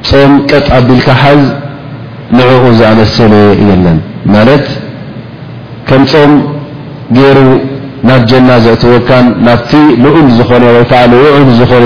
ፆም 0.08 0.32
ቀጥ 0.50 0.66
ኣቢልካ 0.78 1.08
ሓዝ 1.20 1.42
ንዕኡ 2.38 2.62
ዝኣመሰለ 2.78 3.34
የለን 3.68 3.98
ማለት 4.34 4.66
ከም 5.88 6.02
ፆም 6.12 6.32
ገይሩ 7.18 7.38
ናብ 8.08 8.22
ጀና 8.30 8.48
ዘእትወካን 8.64 9.26
ናብቲ 9.46 9.72
ልዑል 10.04 10.28
ዝኾነ 10.38 10.64
ወይ 10.76 10.84
ከዓ 10.90 11.02
ዑል 11.34 11.48
ዝኾነ 11.60 11.84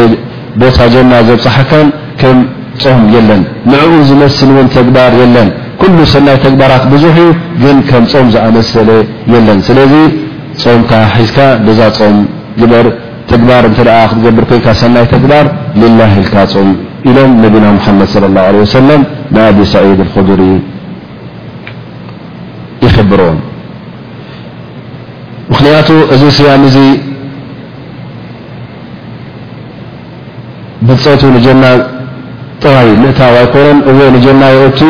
ቦታ 0.61 0.79
ጀና 0.95 1.13
ዘብፅሓካን 1.29 1.89
ከም 2.21 2.39
ፆም 2.83 3.03
የለን 3.17 3.43
ንዕኡ 3.73 3.93
ዝመስል 4.09 4.49
እውን 4.55 4.69
ተግባር 4.77 5.13
የለን 5.23 5.49
ኩሉ 5.81 5.99
ሰናይ 6.13 6.37
ተግባራት 6.45 6.85
ብዙሕ 6.93 7.17
ግን 7.63 7.77
ከም 7.89 8.05
ፆም 8.13 8.29
ዝኣመሰለ 8.35 8.91
የለን 9.33 9.61
ስለዚ 9.69 9.93
ፆምካ 10.63 10.91
ሒዝካ 11.19 11.39
ዛ 11.79 11.91
ፆም 11.99 12.17
ግበር 12.61 12.87
ተግባር 13.31 13.65
እ 13.69 13.73
ክትገብር 14.11 14.45
ኮን 14.51 14.77
ሰናይ 14.83 15.05
ተግባር 15.15 15.47
ልላ 15.83 16.01
ልካ 16.23 16.35
ፆም 16.55 16.71
ኢሎም 17.11 17.31
ነቢና 17.45 17.67
ሓመድ 17.85 18.09
صى 18.15 18.19
الله 18.31 18.45
عله 18.49 18.97
ም 19.01 19.03
ንኣብ 19.35 19.59
ሳዒድ 19.73 20.01
ክድር 20.15 20.41
ይክብሮ 22.85 23.21
ምክንያቱ 25.53 25.89
እዚ 26.15 26.23
ስያን 26.37 26.63
እዚ 26.69 26.79
ብፀቱ 30.89 31.23
ጀና 31.45 31.65
ጣይ 32.65 32.89
ንእታዋ 33.01 33.35
ይኮነ 33.45 33.77
እ 33.91 34.21
جና 34.25 34.43
ት 34.79 34.81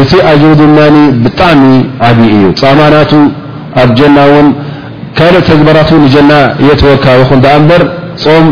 እቲ 0.00 0.12
ኣج 0.30 0.42
ድማ 0.60 0.76
ብጣዕሚ 1.24 1.64
ዓብ 2.08 2.18
እዩ 2.36 2.42
ፀማናቱ 2.60 3.12
ኣብ 3.82 3.88
جና 3.98 4.16
እውን 4.28 4.48
ካልእ 5.18 5.42
ተግበራት 5.48 5.90
جና 6.14 6.32
የተወካ 6.68 7.06
ይኹን 7.20 7.40
በር 7.68 7.82
ጾም 8.24 8.46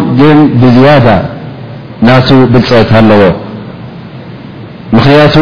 ብዝያد 0.60 1.06
ናቱ 2.06 2.28
ብፀት 2.52 2.90
ኣለዎ 3.00 3.22
ምክንያቱ 4.96 5.36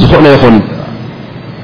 ዝክእነ 0.00 0.26
ይኹን 0.34 0.54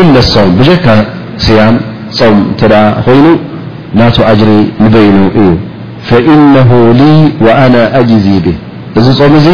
إل 0.00 0.06
لصም 0.14 0.48
بجك 0.58 0.86
صيم 1.46 1.74
ፆም 2.16 2.36
ይኑ 3.16 3.26
ናت 3.98 4.16
أجر 4.32 4.48
نبይن 4.84 5.18
እዩ 5.38 5.48
فإنه 6.10 6.70
ل 7.00 7.02
وأنا 7.44 7.82
أجزي 8.00 8.36
به 8.44 8.56
እዚ 8.98 9.06
ም 9.32 9.34
ዚ 9.44 9.48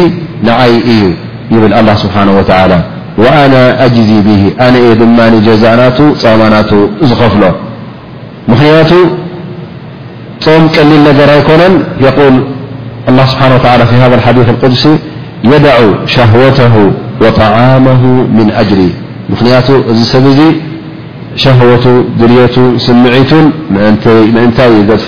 نعይ 0.47 0.73
እዩ 0.91 1.01
يብل 1.55 1.71
الله 1.79 1.95
سبحنه 2.03 2.33
وتعلى 2.39 2.79
وأنا 3.23 3.63
أجز 3.85 4.09
به 4.27 4.41
أن 4.65 4.73
جزናت 5.47 5.99
صማت 6.23 6.71
ዝፍل 7.09 7.43
مክንያቱ 8.49 8.91
ም 10.61 10.63
ቀلል 10.75 11.05
ر 11.29 11.31
يكن 11.37 11.73
يقل 12.07 12.35
الله 13.09 13.25
سبحنه 13.31 13.55
وعلى 13.65 13.83
في 13.89 13.95
هذ 14.03 14.11
ليث 14.37 14.49
القدس 14.57 14.83
يدع 15.43 16.05
شهوته 16.15 16.75
وطعامه 17.21 18.03
من 18.37 18.47
أجر 18.61 18.79
مخንያቱ 19.31 19.69
እዚ 19.91 19.99
سብ 20.13 20.25
ዙ 20.37 20.41
شهوة 21.43 21.85
دልية 22.21 22.57
سمዒቱ 22.85 23.31
مእنታይ 24.35 24.71
يدፎ 24.81 25.07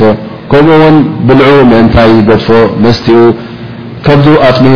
كمኡ 0.51 0.79
ብልع 1.27 1.49
مእንታይ 1.71 2.09
يድፎ 2.19 2.47
مستኡ 2.83 3.19
كبد 4.05 4.27
ኣطمኡ 4.49 4.75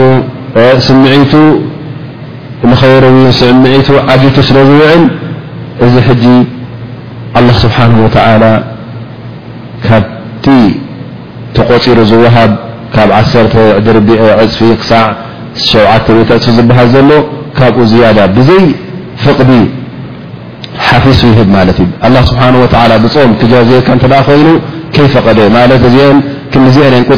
ስمዒت 0.88 1.34
نخير 2.72 3.04
ስمዒت 3.42 3.88
ዓدت 4.12 4.38
ስለ 4.50 4.58
ዝውዕل 4.70 5.02
እዚ 5.86 5.94
ج 6.24 6.26
الله 7.38 7.56
سبحنه 7.66 7.98
وتعلى 8.06 8.54
ካ 9.88 9.90
ተغፂر 11.56 11.98
ዝوሃب 12.12 12.52
ካ 12.94 12.96
عሰር 13.20 13.46
ر 13.96 13.98
عፅف 14.44 14.82
ሳع 14.90 15.06
7ፅ 15.62 16.38
ዝበሃል 16.58 16.88
ዘሎ 16.96 17.10
ካብኡ 17.58 17.78
ዝያ 17.92 18.08
ብዘይ 18.38 18.66
ፍዲ 19.38 19.52
ሓፊሱ 20.88 21.20
ት 21.78 21.80
እ 21.82 22.24
ስ 22.30 22.34
ብፆም 23.04 23.30
ክጃዝ 23.42 23.70
ኮይኑ 24.30 24.48
ይፈቀ 25.06 25.28
እ 25.48 25.50
አ 25.62 25.66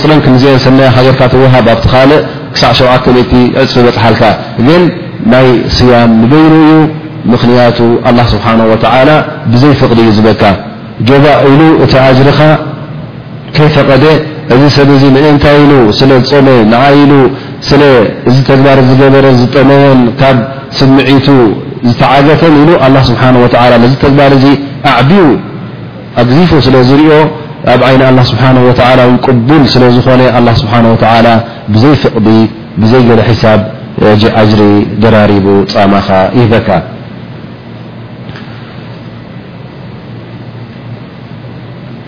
ፅረን 0.01 0.21
አ 0.57 0.63
ሰ 2.79 2.83
ሃሃብ 2.87 2.91
ኣ 2.95 2.97
ክዕ0ፅፊ 3.05 3.85
ፅሓልካ 3.95 4.23
ግ 4.67 4.69
ናይ 5.33 5.47
ስያም 5.75 6.11
ንበይኑ 6.21 6.53
እዩ 6.65 6.73
ምክንያቱ 7.33 7.77
ስሓ 8.33 8.45
ብዘይ 9.51 9.73
ፍቕዲ 9.81 9.99
እዩ 10.05 10.11
ዝበካ 10.17 10.43
ጆባ 11.07 11.25
ኢሉ 11.51 11.61
እቲ 11.83 11.93
ጅሪኻ 12.17 12.39
ከይፈቐ 13.55 13.89
እዚ 14.53 14.61
ሰብ 14.77 14.89
ንእንታይ 15.15 15.57
ኢ 15.71 15.77
ስለዝፀመ 15.99 16.47
ንዓይሉ 16.73 17.11
ስ 17.67 17.71
እዚ 18.29 18.37
ተግባር 18.49 18.77
ዝገበረ 18.89 19.25
ዝጠመየን 19.41 19.99
ካብ 20.21 20.37
ስምዒቱ 20.79 21.27
ዝተዓገተን 21.89 22.55
ሉ 22.67 22.71
ه 22.83 23.03
ስብሓه 23.07 23.35
ዚ 23.91 23.93
ተግባር 24.03 24.31
እ 24.37 24.51
ኣዕቢው 24.93 25.27
ኣግዚፉ 26.21 26.49
ስለ 26.65 26.75
ዝርኦ 26.89 27.11
ኣብ 27.73 27.81
ዓይ 27.89 27.95
ስሓه 28.29 28.55
ቅቡል 29.25 29.63
ስለዝኾነ 29.73 30.21
ስብሓه 30.61 30.85
ብዘይ 31.75 31.93
ፍቕዲ 32.03 32.27
ብዘይ 32.81 33.01
ገل 33.09 33.21
ሒሳብ 33.29 33.59
ጅሪ 34.21 34.61
ደራሪቡ 35.01 35.47
ፃማኻ 35.73 36.07
ይበካ 36.39 36.69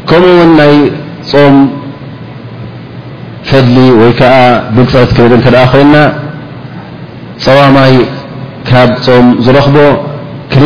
ከኡው 0.10 0.34
ይ 0.38 0.78
ም 1.54 1.60
فضሊ 3.50 3.78
ወ 4.02 4.06
كዓ 4.20 4.36
ብፀት 4.76 5.10
ኮና 5.72 5.96
ፀዋማይ 7.46 7.94
ካብ 8.70 8.90
ፆም 9.06 9.26
ዝረኽቦ 9.46 9.78
ክل 10.52 10.64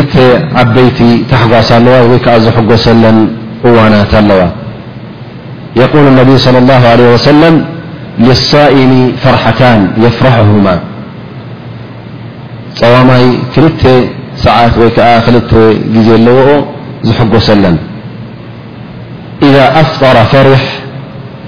ዓበيቲ 0.62 1.00
ተحጓሳ 1.32 1.70
ኣለዋ 1.80 1.96
ዝحጎሰለ 2.46 3.04
እዋናት 3.70 4.14
ኣለዋ 4.22 4.42
يقول 5.84 6.06
انبي 6.14 6.36
صلى 6.46 6.60
الله 6.64 6.82
عليه 6.94 7.08
وسلم 7.16 7.54
لሳئ 8.28 8.76
فرحታ 9.24 9.62
يفرحهم 10.04 10.66
ፀዋማይ 12.80 13.24
ክل 13.54 13.66
ሰዓት 14.46 14.74
ወ 14.84 14.86
ክل 15.26 15.36
ዜ 16.06 16.08
ኣلዎ 16.20 16.38
ዝحጎሰለን 17.08 17.76
إذ 19.48 19.56
أفطر 19.82 20.16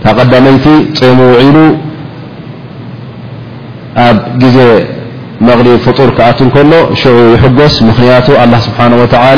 ካቐዳለይቲ 0.03 0.65
ፀሙ 0.99 1.19
ውዒሉ 1.33 1.57
ኣብ 4.07 4.17
ግዜ 4.41 4.57
መቕሊ 5.47 5.67
ፍጡር 5.85 6.09
ክኣት 6.17 6.39
ከሎ 6.55 6.71
ሽዑ 7.01 7.15
ይጎስ 7.33 7.75
ምክንያቱ 7.89 8.27
ስብሓه 8.65 9.31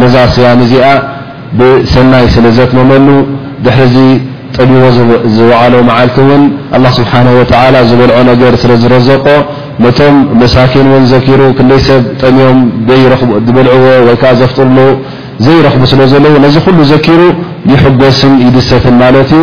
ነዛ 0.00 0.14
ስያን 0.36 0.58
እዚኣ 0.64 0.86
ብሰናይ 1.58 2.24
ስለ 2.34 2.46
ዘትመመሉ 2.56 3.08
ድሕሪዚ 3.66 3.96
ጠቢዎ 4.56 4.84
ዝወዓሎ 5.36 5.74
መዓልቲ 5.90 6.16
እውን 6.24 6.42
ስብሓه 6.98 7.82
ዝበልዖ 7.90 8.12
ነገር 8.30 8.52
ስለ 8.64 8.72
ዝረዘቆ 8.82 9.26
ነቶም 9.84 10.16
መሳኪን 10.40 10.86
ን 11.00 11.04
ዘኪሩ 11.12 11.40
ክንደይ 11.56 11.80
ሰብ 11.88 12.02
ጠሚዮም 12.22 12.58
ዝበልዎ 13.48 13.72
ወይዓ 14.06 14.30
ዘፍርሉ 14.40 14.78
ዘይረኽቡ 15.44 15.82
ስለ 15.90 16.02
ዘለዎ 16.12 16.34
ነዚ 16.44 16.56
ኩሉ 16.66 16.78
ዘኪሩ 16.92 17.20
يحጎስን 17.72 18.32
ይድሰትን 18.44 18.94
ማለት 19.02 19.30
እዩ 19.38 19.42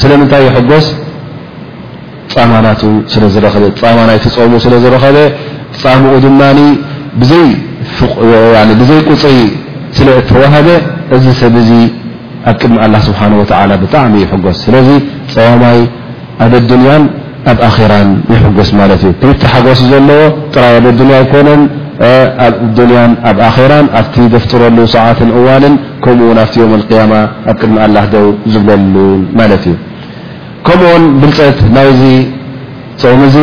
ስለምንታይ 0.00 0.42
ይሕጎስ 0.48 0.86
ፃማናቱ 2.34 2.82
ፃማናይቲ 3.82 4.24
ፀሙኡ 4.36 4.58
ስለ 4.64 4.74
ዝረኸበ 4.84 5.16
ፃምኡ 5.82 6.12
ድማ 6.24 6.40
ብዘይ 8.80 9.00
ቁፅ 9.10 9.22
ስለ 9.96 10.08
ተዋሃበ 10.30 10.68
እዚ 11.16 11.24
ሰብ 11.40 11.54
እዚ 11.62 11.70
ኣብ 12.50 12.54
ቅድሚ 12.60 12.76
አላ 12.84 12.94
ስብሓን 13.08 13.32
ወተላ 13.40 13.70
ብጣዕሚ 13.82 14.14
ይሕጎስ 14.24 14.56
ስለዚ 14.66 14.88
ፀወማይ 15.34 15.78
ኣበዱንያን 16.44 17.02
ኣብ 17.52 17.58
ኣራን 17.68 18.10
ይሕጎስ 18.34 18.70
ማለት 18.80 19.00
እዩ 19.06 19.12
ክብቲሓጓሱ 19.22 19.80
ዘለዎ 19.92 20.22
ጥራይ 20.54 20.74
ኣበዱንያ 20.80 21.16
ይኮነን 21.24 21.62
ንያ 22.02 23.00
ኣብ 23.30 23.38
ኣخራ 23.48 23.72
ኣ 23.98 24.02
ዘፍጥረሉ 24.32 24.76
ሰዓት 24.94 25.18
እዋልን 25.40 25.74
ከኡ 26.04 26.20
ኣ 26.42 26.46
ዮم 26.60 26.72
القيم 26.80 27.10
ኣቅድሚኣላ 27.52 27.96
ው 28.24 28.28
ዝብለሉ 28.52 28.94
እዩ 29.62 29.66
ከምኡ 30.66 30.92
ብلፀት 31.20 31.58
ናይዚ 31.76 32.02
ም 33.20 33.22
ዚ 33.34 33.36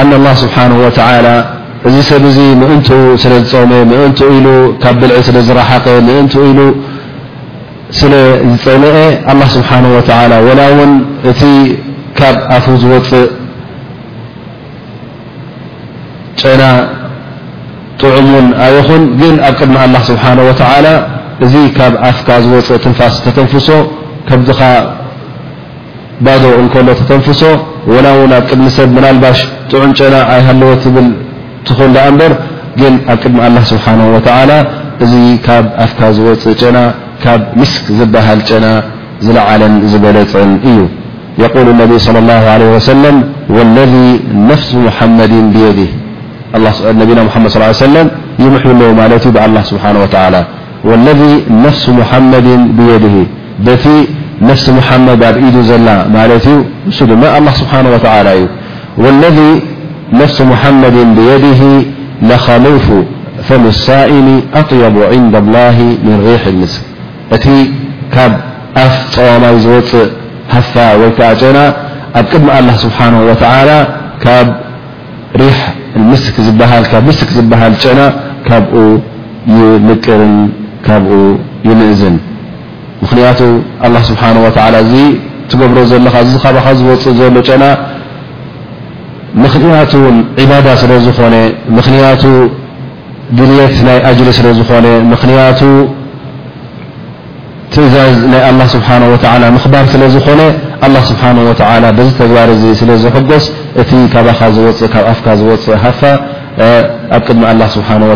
ኣن 0.00 0.10
الله 0.18 0.34
ስሓنه 0.44 0.76
و 0.84 0.88
እዚ 1.88 1.96
ሰብ 2.10 2.22
ምእን 2.60 2.80
ስ 3.22 3.24
ዝመ 3.52 3.72
እ 4.04 4.04
ኢ 4.36 4.38
ካብ 4.82 4.94
ብልዒ 5.00 5.16
ስለዝረሓኸ 5.28 5.84
እን 6.00 6.08
ኢ 6.48 6.52
ስለዝፀمአ 8.00 8.94
الله 9.32 9.48
ስሓه 9.56 9.80
و 9.94 9.98
وላ 10.46 10.60
ን 10.88 10.92
እቲ 11.30 11.40
ካብ 12.18 12.36
ኣፉ 12.56 12.66
ዝወፅእ 12.82 13.26
ጨና 16.42 16.62
ጥዑም 18.02 18.28
ን 18.44 18.46
ኣيኹን 18.66 19.02
ግን 19.20 19.34
ኣብ 19.48 19.54
ቅድሚ 19.60 19.74
ه 20.00 20.02
ስብሓنه 20.10 20.42
و 20.48 20.52
እዚ 21.44 21.54
ካብ 21.76 21.92
ኣፍካ 22.10 22.28
ዝወፅእ 22.44 22.78
ትንፋስ 22.84 23.14
ተተንፍሶ 23.24 23.68
ከኻ 24.28 24.60
ባዶ 26.24 26.42
እከሎ 26.62 26.88
ተተንፍሶ 27.00 27.42
ና 28.04 28.06
ኣብ 28.22 28.32
ቅድሚ 28.50 28.66
ሰብ 28.78 28.90
ናባሽ 29.04 29.38
ጥዑም 29.70 29.92
ጨና 29.98 30.14
ኣይሃለወ 30.34 30.72
ብል 30.94 31.08
ት 31.66 31.68
በር 32.20 32.32
ግን 32.80 32.94
ኣብ 33.12 33.18
ቅድሚ 33.22 33.40
ስብሓه 33.72 33.94
و 34.14 34.18
እዚ 35.04 35.12
ካብ 35.46 35.64
ኣፍካ 35.84 36.00
ዝወፅእ 36.16 36.54
ጨና 36.62 36.78
ካብ 37.22 37.40
ምስክ 37.60 37.84
ዝበሃል 37.98 38.40
ጨና 38.48 38.66
ዝለዓለን 39.26 39.74
ዝበለፅን 39.92 40.50
እዩ 40.70 40.80
قل 41.54 41.68
ا 41.96 42.02
صلى 42.06 42.18
اله 42.24 42.42
عله 42.54 42.68
واለذ 43.56 43.92
ነፍ 44.48 44.62
حመድ 44.96 45.32
ي 45.86 45.88
نا 46.58 47.22
محمد 47.22 47.48
صلى 47.50 47.62
ا 47.62 47.66
عليه 47.66 47.84
وسلم 47.86 48.08
يمحل 48.44 48.70
الله 48.70 49.62
سبحنه 49.72 50.00
وتعلى 50.02 50.42
والذي 50.84 51.34
نفس 51.66 51.84
محمد 52.00 52.46
بيده 52.78 53.16
ت 53.84 53.86
نفس 54.50 54.66
محمد 54.78 55.18
د 55.22 55.26
ل 55.44 55.48
ت 56.44 56.98
الله 57.38 57.54
سبحانه 57.62 57.90
وتلى 57.94 58.34
والذ 59.02 59.38
نفس 60.22 60.38
محمد 60.52 60.96
بيده 61.18 61.62
لخلوف 62.28 62.86
ثم 63.48 63.64
السائم 63.74 64.26
أطيب 64.60 64.94
عند 65.12 65.34
الله 65.42 65.76
من 66.06 66.16
ريح 66.28 66.42
المسك 66.54 66.82
ت 67.44 67.46
ف 68.14 68.16
مي 69.42 69.52
و 71.02 71.04
ف 71.18 71.20
ك 72.14 72.16
دم 72.32 72.44
الله 72.58 72.74
سبحنه 72.86 73.20
وتلى 73.30 73.78
ና 75.38 75.42
ካ 78.46 78.58
ቅርን 80.04 80.34
ካ 80.86 80.96
يምእዝን 81.68 82.16
ምክንቱ 83.02 83.40
لله 83.92 84.00
ሓه 84.56 84.78
እ 85.66 85.68
ሮ 85.74 85.84
ዝፅእ 85.90 86.44
ና 87.64 87.70
ቱ 90.48 90.62
ዳ 90.66 90.74
ስለ 90.82 90.92
ዝኾ 91.06 92.14
ቱ 92.22 92.26
ድልት 93.38 93.76
ና 93.86 93.90
أሪ 94.10 94.18
ስ 94.38 94.42
ዝኾ 94.60 94.70
ትእዛዝ 97.74 98.14
ናይ 98.32 98.42
له 98.60 98.66
ስብሓه 98.74 98.94
ምክባር 99.56 99.84
ስለ 99.92 100.02
ዝኾነ 100.14 100.40
لله 100.84 101.02
ስብሓه 101.10 101.36
ዚ 101.46 101.50
ተግባር 102.20 102.48
ስለዝሕጎስ 102.80 103.44
እቲ 103.82 103.90
ካኻ 104.12 104.40
ዝፅእ 104.56 104.78
ብ 104.92 105.02
ኣፍካ 105.12 105.26
ዝወፅእ 105.40 105.76
ሃፋ 105.84 106.00
ኣብ 107.16 107.22
ቅድሚ 107.26 107.42
ه 107.58 107.66
ስብሓه 107.76 107.98
و 108.10 108.14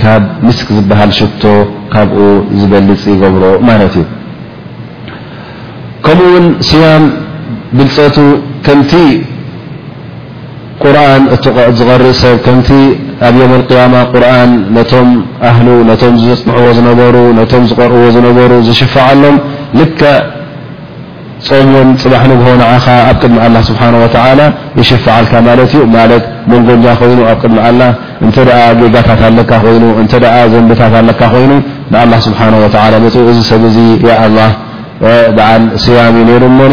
ካብ 0.00 0.22
ምስክ 0.46 0.66
ዝበሃል 0.76 1.10
ሽቶ 1.18 1.42
ካብኡ 1.92 2.16
ዝበልፅ 2.60 3.02
ይገብሮ 3.14 3.44
ማለት 3.68 3.94
እዩ 3.98 4.04
ከምኡ 6.04 6.24
ውን 6.34 6.46
ስያም 6.68 7.04
ብልፀቱ 7.76 8.16
ከምቲ 8.66 8.92
قርን 10.84 11.22
ዝቐርእ 11.78 12.12
ሰብ 12.22 12.36
ከምቲ 12.46 12.68
ኣብ 13.26 13.36
اقማ 13.58 13.94
ርን 14.22 14.50
ቶም 14.92 15.08
ኣህ 15.50 15.58
ቶ 16.00 16.10
ዝፅምዕዎ 16.24 16.66
ሩ 17.16 17.18
ዝርእዎ 17.78 18.08
ነሩ 18.38 18.50
ዝሽሎም 18.66 19.36
ል 19.78 19.84
ፆም 21.46 21.68
ን 21.86 21.88
ፅባሕ 22.02 22.22
ን 22.58 22.60
ኣብ 22.72 23.16
ቅድሚ 23.22 23.38
ስه 24.90 25.08
ይል 25.72 26.20
መንጎኛ 26.52 26.84
ይኑ 27.12 27.20
ኣብ 27.30 27.40
ድሚ 28.34 28.80
ጌጋታት 28.82 29.22
ይ 29.72 30.38
ዘንብታት 30.52 30.94
ይኑ 31.40 31.50
ፅ 32.24 32.36
ሰብ 33.50 33.64
ዓ 34.20 35.36
ያ 35.96 36.08
ሩ 36.42 36.46
ሞ 36.60 36.72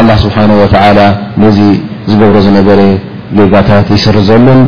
له 0.08 0.16
ስሓه 0.24 0.46
ነዚ 1.44 1.60
ዝገብሮ 2.10 2.36
ዝነገረ 2.46 2.80
ጌጋታት 3.38 3.88
ይስር 3.96 4.18
ዘሉን 4.28 4.60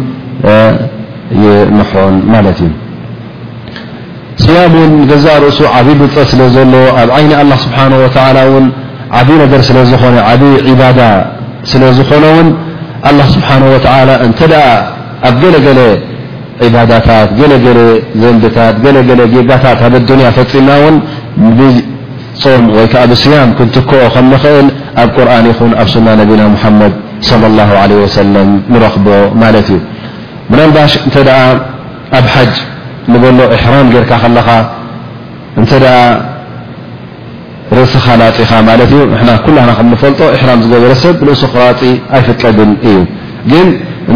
ምሖን 1.77 2.15
ማት 2.31 2.45
እዩ 2.65 2.71
صያ 4.43 4.57
እን 4.85 4.91
ገዛ 5.11 5.25
ርእሱ 5.43 5.59
ዓብይ 5.77 5.95
ብፀት 6.01 6.27
ስለ 6.31 6.41
ዘሎ 6.55 6.73
ኣብ 7.01 7.09
ዓይ 7.17 7.25
ه 7.39 7.41
ስሓه 7.63 8.63
ዓብይ 9.19 9.37
ነገር 9.43 9.61
ስዝኾነ 9.69 10.15
ዓብይ 10.31 10.55
ባዳ 10.81 10.99
ስለዝኾነ 11.71 12.25
ን 12.45 12.47
ل 13.17 13.19
ስه 13.33 13.49
እ 13.75 14.29
ኣ 15.27 15.29
ገለገለ 15.41 15.79
ገገ 16.59 16.75
ዘንድታት 18.21 18.75
ገገለ 18.83 19.21
ጋታት 19.49 19.79
ኣ 19.87 20.17
ያ 20.25 20.29
ፈፂማ 20.37 20.69
ውን 20.83 20.95
ብጾም 21.57 22.63
ወይከዓ 22.77 23.03
ብስያም 23.11 23.49
ክንትከኦ 23.57 24.01
ከም 24.13 24.25
ንኽእል 24.33 24.67
ኣብ 25.01 25.09
ቁርን 25.15 25.45
ይኹን 25.51 25.71
ኣብ 25.81 25.87
ሱና 25.95 26.07
ነቢና 26.21 26.41
ሓመድ 26.63 26.93
ص 27.29 27.31
الله 27.51 27.69
عله 27.81 27.97
ሰለም 28.17 28.49
ንረክቦ 28.71 29.07
ማለት 29.41 29.67
እዩ 29.75 29.79
ናባሽ 30.57 30.91
እንተ 31.07 31.15
ኣብ 32.17 32.25
ሓጅ 32.33 32.53
ንበሎ 33.11 33.39
إሕራም 33.55 33.85
ጌርካ 33.93 34.11
ከለካ 34.23 34.49
እተ 35.61 35.71
ርእስኻላጢኻ 37.77 38.51
ማት 38.67 38.81
እዩ 38.87 38.93
ና 39.27 39.29
ኩ 39.45 39.47
ከንፈልጦ 39.77 40.19
ሕራ 40.41 40.49
ዝገበረሰብ 40.63 41.15
ርእስ 41.27 41.41
ኣይፍቀድን 42.15 42.71
እዩ 42.89 42.97
ግን 43.51 43.67
እ 44.13 44.15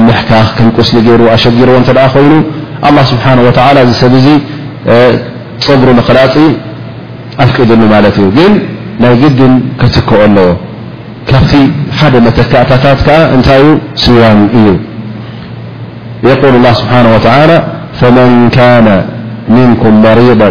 محك 0.08 0.56
نقስل 0.66 0.96
ر 1.20 1.22
ኣሸጊرዎ 1.34 1.74
ይኑ 2.24 2.32
الله 2.88 3.04
سبحنه 3.12 3.42
وتعلى 3.48 3.80
ሰብ 4.00 4.14
ፀጉر 5.66 5.88
لقلፅ 5.98 6.34
ኣفقدሉ 7.42 7.82
እ 7.96 8.26
ግን 8.38 8.52
ናይ 9.02 9.12
قد 9.22 9.40
كتك 9.80 10.10
ኣلዎ 10.24 10.48
ካብቲ 11.28 11.52
حደ 11.98 12.14
متكታታ 12.26 12.84
እታይ 13.34 13.62
سዋن 14.04 14.38
እዩ 14.58 14.66
يقل 16.28 16.52
الله 16.58 16.72
سبحنه 16.80 17.10
وتعلى 17.16 17.58
فمن 18.00 18.28
كان 18.58 18.86
منكم 19.56 19.92
مريضا 20.06 20.50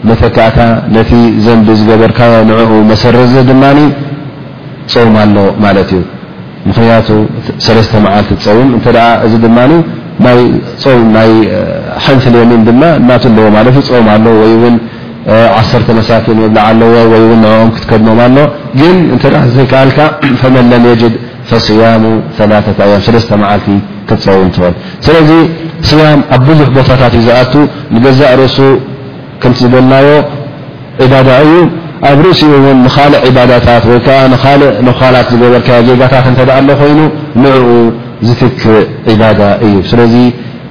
መተካዕካ 0.09 0.59
ነቲ 0.95 1.11
ዘንቢ 1.45 1.67
ዝገበርካዮ 1.80 2.32
ንዕኡ 2.49 2.72
መሰረት 2.91 3.28
ዚ 3.34 3.39
ድማኒ 3.51 3.80
ፀውም 4.93 5.15
ኣሎ 5.24 5.36
ማለት 5.65 5.89
እዩ 5.95 6.03
ምክንያቱ 6.69 7.07
ሰለስተ 7.65 7.93
መዓልክ 8.05 8.30
ትፀውም 8.38 8.69
እተ 8.78 8.86
እዚ 9.26 9.34
ድማኒ 9.45 9.72
ም 10.24 10.28
ናይ 11.15 11.30
ሓንስልኒ 12.05 12.51
ድማ 12.67 12.82
እናትኣለዎ 13.01 13.45
ማለት 13.57 13.76
ፆም 13.93 14.07
ኣለ 14.15 14.26
ወይን 14.41 14.76
ዓሰተ 15.57 15.88
መሳኪን 15.97 16.38
የብላዓለዎ 16.43 16.93
ወይ 17.13 17.24
ንኦም 17.43 17.69
ክትከድኖም 17.76 18.19
ኣሎ 18.28 18.38
ግን 18.80 18.95
እተ 19.15 19.24
ዘይከኣልካ 19.55 19.99
ፈመን 20.41 20.65
ለም 20.72 20.86
የጅድ 20.91 21.15
ፈስያሙ 21.49 22.03
ላ 22.51 22.59
ያም 22.91 23.01
ሰለስተ 23.07 23.32
መዓልቲ 23.43 23.67
ክፀው 24.09 24.41
ትል 24.55 24.74
ስለዚ 25.05 25.30
ስያም 25.89 26.22
ኣብ 26.36 26.41
ብዙሕ 26.47 26.67
ቦታታት 26.78 27.13
እዩ 27.19 27.24
ዝኣቱ 27.28 27.53
ንገዛእ 27.95 28.34
ርእሱ 28.41 28.57
ከምቲ 29.41 29.59
ዝበልናዮ 29.65 30.07
ዒባዳ 31.03 31.30
እዩ 31.45 31.53
ኣብ 32.09 32.19
ርእሲኡ 32.26 32.51
ውን 32.65 32.78
ንካልእ 32.88 33.22
ዕባዳታት 33.30 33.84
ወይዓ 33.91 34.17
ንካልእ 34.36 34.72
ንኳላት 34.88 35.28
ዝገበርከ 35.34 35.69
ዜጋታት 35.89 36.26
እተ 36.34 36.49
ኣሎ 36.59 36.69
ኮይኑ 36.82 36.99
ንዕኡ 37.43 37.69
ዝትክእ 38.28 39.15
ባዳ 39.22 39.41
እዩ 39.65 39.76
ስለዚ 39.91 40.15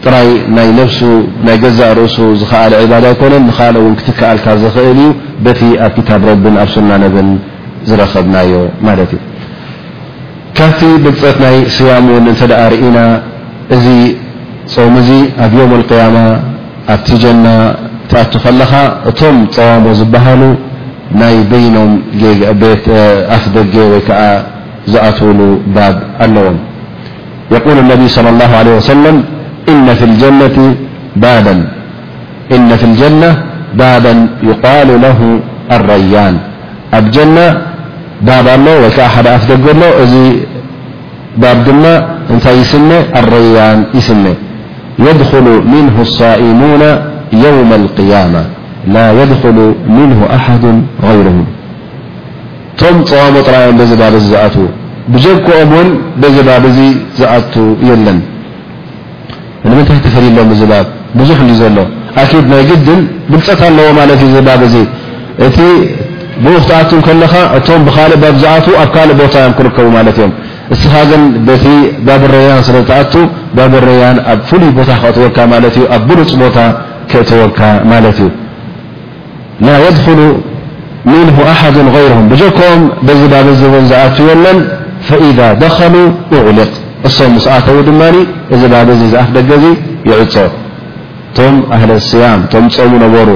ጥራይ 0.05 0.28
ናይ 1.46 1.57
ገዛእ 1.62 1.92
ርእሱ 2.01 2.16
ዝኽኣለ 2.40 2.72
ዒባዳ 2.84 3.05
ይኮነ 3.14 3.32
ንካል 3.48 3.74
እውን 3.80 3.94
ክትከኣልካ 3.98 4.46
ዝኽእል 4.62 4.90
እዩ 4.98 5.03
በቲ 5.44 5.61
ኣብ 5.86 5.92
ክታብ 5.96 6.22
ረብን 6.30 6.55
ኣብ 6.62 6.68
ሱናነብን 6.74 7.28
ዝረከብናዮ 7.88 8.53
ማለት 8.86 9.11
እዩ 9.16 9.20
ካብቲ 10.59 10.80
ብፀት 11.05 11.36
ናይ 11.44 11.57
ስያም 11.76 12.07
እውን 12.12 12.24
እንተ 12.32 12.42
ኣ 12.61 12.62
ርእና 12.74 12.98
እዚ 13.76 13.86
ፆም 14.74 14.94
ዚ 15.09 15.11
ኣብ 15.44 15.53
ዮም 15.59 15.70
قያማ 15.90 16.16
ኣቲጀና 16.94 17.46
ተኣቱ 18.11 18.32
ከለኻ 18.44 18.72
እቶም 19.11 19.36
ፀዋሞ 19.57 19.86
ዝበሃሉ 20.01 20.42
ናይ 21.20 21.36
በይኖም 21.51 21.92
ኣፍ 23.36 23.44
ደጌ 23.57 23.74
ወይ 23.92 24.03
ከዓ 24.09 24.22
ዝኣትውሉ 24.92 25.40
ባብ 25.76 25.96
ኣለዎም 26.24 26.59
يقول 27.57 27.76
النبي 27.78 28.09
صلى 28.09 28.28
الله 28.28 28.57
عليه 28.57 28.76
وسلم 28.76 29.24
إن 29.68 29.94
في 29.94 30.05
الجنة 32.90 33.36
بابا 33.82 34.28
يقال 34.51 34.88
له 35.05 35.18
الريان 35.76 36.34
أب 36.94 37.07
جنة 37.16 37.46
باب 38.30 38.46
ال 38.59 38.66
و 38.84 38.86
ك 38.96 38.98
حد 39.14 39.26
أفدقل 39.36 39.80
ዚ 40.12 40.14
باب 41.42 41.57
دم 41.66 41.78
ن 42.30 42.32
يسم 42.62 42.90
الريان 43.20 43.78
يسم 43.98 44.24
يدخل 45.09 45.46
منه 45.74 45.96
الصائمون 46.07 46.82
يوم 47.46 47.70
القيامة 47.80 48.42
لا 48.96 49.07
يدخل 49.20 49.57
منه 49.98 50.18
أحد 50.38 50.64
غيرهم 51.09 51.46
م 51.51 51.53
وم 52.80 52.96
طرزبل 53.51 54.14
زأت 54.30 54.57
ብጀክኦም 55.12 55.72
ን 55.86 55.88
በዚ 56.22 56.36
ባብ 56.48 56.64
እዚ 56.70 56.78
ዝዓቱ 57.18 57.54
የለን 57.88 58.18
ንምንታይ 59.68 59.98
ተፈሎም 60.04 60.50
ዚ 60.61 60.64
ባብ 60.72 60.86
ብዙሕ 61.18 61.38
እ 61.44 61.54
ዘሎ 61.61 61.78
ኣኪድ 62.22 62.44
ናይ 62.52 62.62
ግድን 62.70 63.00
ብልፀት 63.30 63.61
ኣለዎ 63.68 63.88
ማ 63.98 64.02
ዩ 64.34 64.40
ባብ 64.48 64.61
እቲ 65.46 65.58
ብክ 66.44 66.64
ትዓ 66.90 67.14
ለኻ 67.22 67.34
እቶም 67.56 67.80
ብእ 68.20 68.34
ዝት 68.42 68.44
ኣብ 68.82 68.90
ካእ 68.96 69.11
ቦታ 69.20 69.34
ዮ 69.46 69.48
ክርከቡ 69.58 69.86
ማት 69.96 70.08
እዮ 70.12 70.26
እስኻ 70.74 70.92
ግን 71.11 71.22
በቲ 71.46 71.64
ባብረያ 72.06 72.50
ስዓ 72.66 73.66
ብረያን 73.72 74.18
ኣብ 74.34 74.38
ፍሉይ 74.50 74.70
ቦታ 74.78 74.90
ክእወካ 75.16 75.36
ኣ 75.96 75.98
ብሩፅ 76.08 76.32
ቦታ 76.42 76.58
ክእወካ 77.12 77.61
ማት 77.90 78.06
እዩ 78.12 78.22
ላ 79.66 79.74
ድሉ 79.98 80.20
ምን 81.11 81.28
ኣሓ 81.52 81.61
غይም 81.96 82.22
ብክኦም 82.30 82.80
ዚ 83.20 83.22
ባብ 83.34 83.46
ን 83.52 83.56
ዝ 83.90 84.22
የለን 84.30 84.58
فإذ 85.09 85.38
دخل 85.66 85.94
أغل 86.38 86.59
እም 87.26 87.34
سተዉ 87.44 87.78
ድ 87.86 87.90
እዚ 88.55 88.62
ዝፍ 89.14 89.28
ደ 89.36 89.53
يዕ 90.11 90.20
ቶ 90.34 90.36
أهل 91.76 91.90
صያم 92.11 92.40
ሙ 92.90 92.94
ነሩ 93.05 93.28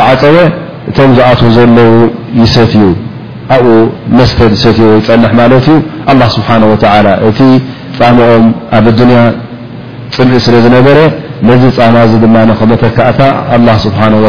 تعፀወ 0.00 0.38
እቶ 0.90 0.98
ዝኣ 1.16 1.28
ዘለዉ 1.56 1.92
يሰትዩ 2.40 2.82
ኡ 3.58 3.60
መስተ 4.18 4.38
نح 5.24 5.32
الله 6.12 6.28
سبحنه 6.36 6.66
وع 6.72 6.78
እ 7.26 7.28
ጣمኦም 7.98 8.44
ኣብ 8.76 8.86
الدني 8.92 9.18
ፅምء 10.14 10.38
ስለ 10.46 10.54
ዝነበረ 10.64 10.98
ዚ 11.62 11.66
ፃማ 11.78 11.96
ድ 12.22 12.26
መካኣታ 12.72 13.20
الله 13.56 13.76
سبنه 13.84 14.18
و 14.24 14.28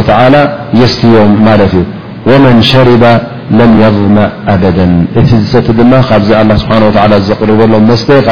يስትዮም 0.80 1.30
ት 1.46 1.48
እዩ 1.66 1.74
ومن 2.30 2.56
شرب 2.70 3.04
لم 3.60 3.70
يضم 3.84 4.16
أبد 4.54 4.76
እቲ 5.18 5.28
ሰ 5.52 5.54
ድ 5.78 5.80
ዚ 6.26 6.28
ه 6.80 7.34
قርበሎም 7.40 7.82
መስተ 7.90 8.08
ት 8.26 8.28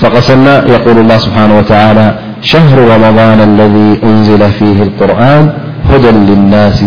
تغسلና 0.03 0.49
يقل 0.75 0.97
الله 1.03 1.17
سبنه 1.25 1.53
وتعلى 1.59 2.07
شهر 2.53 2.77
رمضان 2.95 3.39
الذي 3.51 3.91
أنزل 4.11 4.43
فيه 4.59 4.79
القرآن 4.89 5.43
هد 5.91 6.05
للناس 6.31 6.81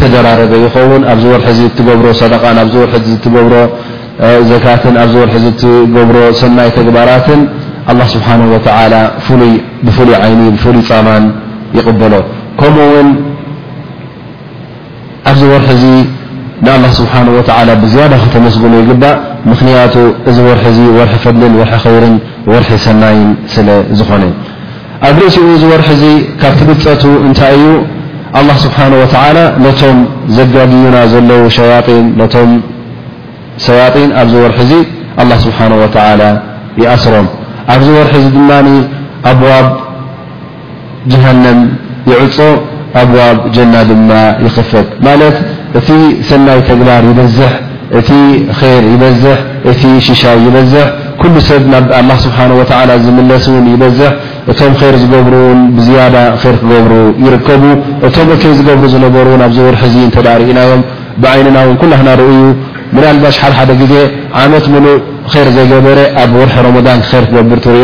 ተደራረበ 0.00 0.52
ይኸውን 0.64 1.02
ኣብዚ 1.12 1.24
ርሒ 1.42 1.58
ትገብሮ 1.78 2.06
صደቃ 2.20 2.42
ኣብዚ 2.64 2.74
ር 2.88 2.94
ትገብሮ 3.24 3.54
ዘካትን 4.50 4.94
ኣብዚ 5.02 5.14
ር 5.28 5.30
ትገብሮ 5.62 6.16
ሰናይ 6.42 6.68
ተግባራትን 6.80 7.40
لله 7.94 8.06
ስብሓه 8.14 8.38
و 8.52 8.56
ብሉይ 9.86 10.14
ዓይኒ 10.24 10.40
ብፍሉይ 10.54 10.82
ፃማን 10.90 11.24
ይቕበሎ 11.76 12.14
ከምኡ 12.60 12.78
ውን 12.94 13.08
ኣብዚ 15.30 15.42
ርሒ 15.62 15.66
እዚ 15.76 15.84
ንኣلله 16.64 16.90
ስብሓه 17.00 17.20
ብዝያ 17.82 18.04
ከተመስግኑ 18.22 18.72
ይግባእ 18.82 19.16
ምክንያቱ 19.50 19.94
እዚ 20.30 20.38
ርሒ 20.58 20.64
ዚ 20.76 20.80
ርሒ 21.08 21.12
ፈልን 21.24 21.52
ር 21.66 21.70
ኸይርን 21.84 22.14
ወርሒ 22.52 22.70
ሰናይን 22.86 23.30
ስለ 23.54 23.68
ዝኾነ 23.98 24.22
ኣብ 25.08 25.16
ርእሲኡ 25.24 25.44
እዚ 25.58 25.64
ርሒ 25.82 25.88
ዚ 26.02 26.04
ካብ 26.40 26.52
ትብፀቱ 26.60 27.02
እንታይ 27.26 27.52
እዩ 27.60 27.66
الله 28.36 28.56
ስብሓنه 28.64 28.96
و 29.02 29.04
ነቶም 29.66 29.98
ዘጋግዩና 30.36 30.96
ዘለዉ 31.12 31.40
ሸያጢን 31.58 32.06
ቶም 32.34 32.50
ሰያጢን 33.66 34.10
ኣብዚ 34.22 34.32
ወርሒ 34.44 34.58
እዚ 34.64 34.72
الله 35.22 35.36
ስብሓنه 35.46 35.76
و 35.82 35.86
ይኣስሮም 36.80 37.26
ኣብዚ 37.74 37.86
ወርሒ 37.98 38.12
እዚ 38.20 38.26
ድማ 38.36 38.50
ኣብዋብ 39.30 39.66
ጀሃንም 41.12 41.60
ይዕፆ 42.10 42.38
ኣብዋብ 43.02 43.36
ጀና 43.54 43.74
ድማ 43.88 44.10
ይኽፈጥ 44.44 44.86
ማለት 45.06 45.36
እቲ 45.78 45.88
ሰናይ 46.28 46.60
ተقባር 46.68 47.02
ይበዝሕ 47.10 47.50
እቲ 47.98 48.10
ር 48.78 48.82
ይበዝ 48.92 49.22
እቲ 49.70 49.82
ሽሻ 50.06 50.22
ይበዝሕ 50.46 50.86
ኩሉ 51.20 51.34
ሰብ 51.50 51.62
ና 52.08 52.10
ስብሓه 52.26 52.50
و 52.60 52.62
ዝምለስ 53.04 53.44
ውን 53.52 53.66
ይበዝح 53.74 54.12
እቶ 54.52 54.60
ر 54.92 54.94
ዝገብ 55.02 55.28
ዝ 55.86 55.88
ክገብሩ 56.56 56.94
يርከቡ 57.26 57.62
እ 58.06 58.08
ዝገብ 58.58 58.80
ዝሩ 58.92 59.04
ር 59.26 59.30
ሪእና 60.40 60.60
عይና 61.32 61.56
ኩلر 61.80 62.00
ባ 62.94 62.98
ደ 63.68 63.70
ዜ 64.62 64.64
መት 64.74 65.46
ዘበረ 65.72 65.98
ኣብ 66.22 66.32
ር 66.46 66.48
ገብር 67.34 67.58
ኦ 67.66 67.68
ዲ 67.80 67.82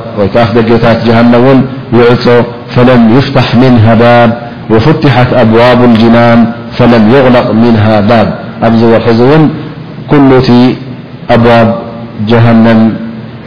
كف 0.17 0.51
دت 0.57 0.85
جهنمون 1.07 1.57
يع 1.99 2.07
فلم 2.73 3.01
يفتح 3.17 3.55
منها 3.63 3.93
باب 4.05 4.29
وفتحك 4.69 5.29
أبواب 5.33 5.83
الجنان 5.83 6.39
فلم 6.77 7.11
يغلق 7.15 7.51
منها 7.51 7.95
باب 8.11 8.27
ورحون 8.91 9.41
كلت 10.11 10.47
أبواب 11.29 11.67
جهنم 12.29 12.79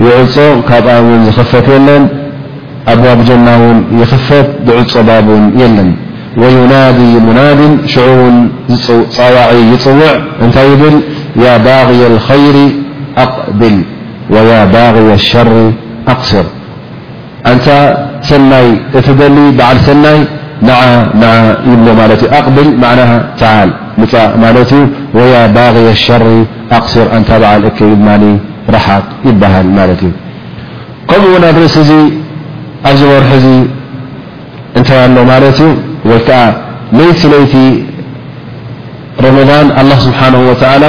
يع 0.06 0.18
ك 0.68 0.70
ون 1.08 1.20
خفت 1.38 1.68
ن 1.86 1.88
أبواب 2.94 3.18
جنا 3.28 3.54
ن 3.76 3.76
يخفت 4.00 4.48
يع 4.68 4.76
بابن 5.08 5.44
لن 5.60 5.90
وينادي 6.40 7.12
مناد 7.26 7.60
شع 9.10 9.34
وعي 9.36 9.60
يوع 9.72 10.12
نت 10.46 10.56
يبل 10.70 10.96
يا 11.44 11.54
باغي 11.68 12.02
الخير 12.12 12.54
أقبل 13.26 13.76
ويا 14.32 14.60
باغي 14.74 15.06
الشر 15.20 15.54
أنت 17.52 17.68
سني 18.30 18.68
تلي 19.04 19.46
بعل 19.58 19.76
سني 19.88 20.16
نع 20.68 20.78
نع 21.22 21.32
يبله 21.70 22.14
ت 22.20 22.24
أقبل 22.40 22.66
معناه 22.84 23.10
تعال 23.42 23.68
ت 24.12 24.14
ي 24.78 24.80
ويا 25.16 25.42
باغي 25.56 25.86
الشر 25.96 26.24
أغسر 26.78 27.06
أنتبعل 27.18 27.62
ك 27.78 27.80
رحق 28.74 29.04
يبهل 29.28 29.66
ت 30.00 30.02
ي 30.08 30.10
كمنرأس 31.10 31.76
ز 32.98 33.00
غرح 33.10 33.30
نت 34.78 34.88
أله 35.04 35.28
مت 35.28 35.60
ي 35.68 35.68
ك 36.28 36.30
ليت 36.98 37.20
ليت 37.32 37.54
رمضان 39.26 39.66
الله 39.80 39.98
سبحانه 40.08 40.40
وتعلى 40.50 40.88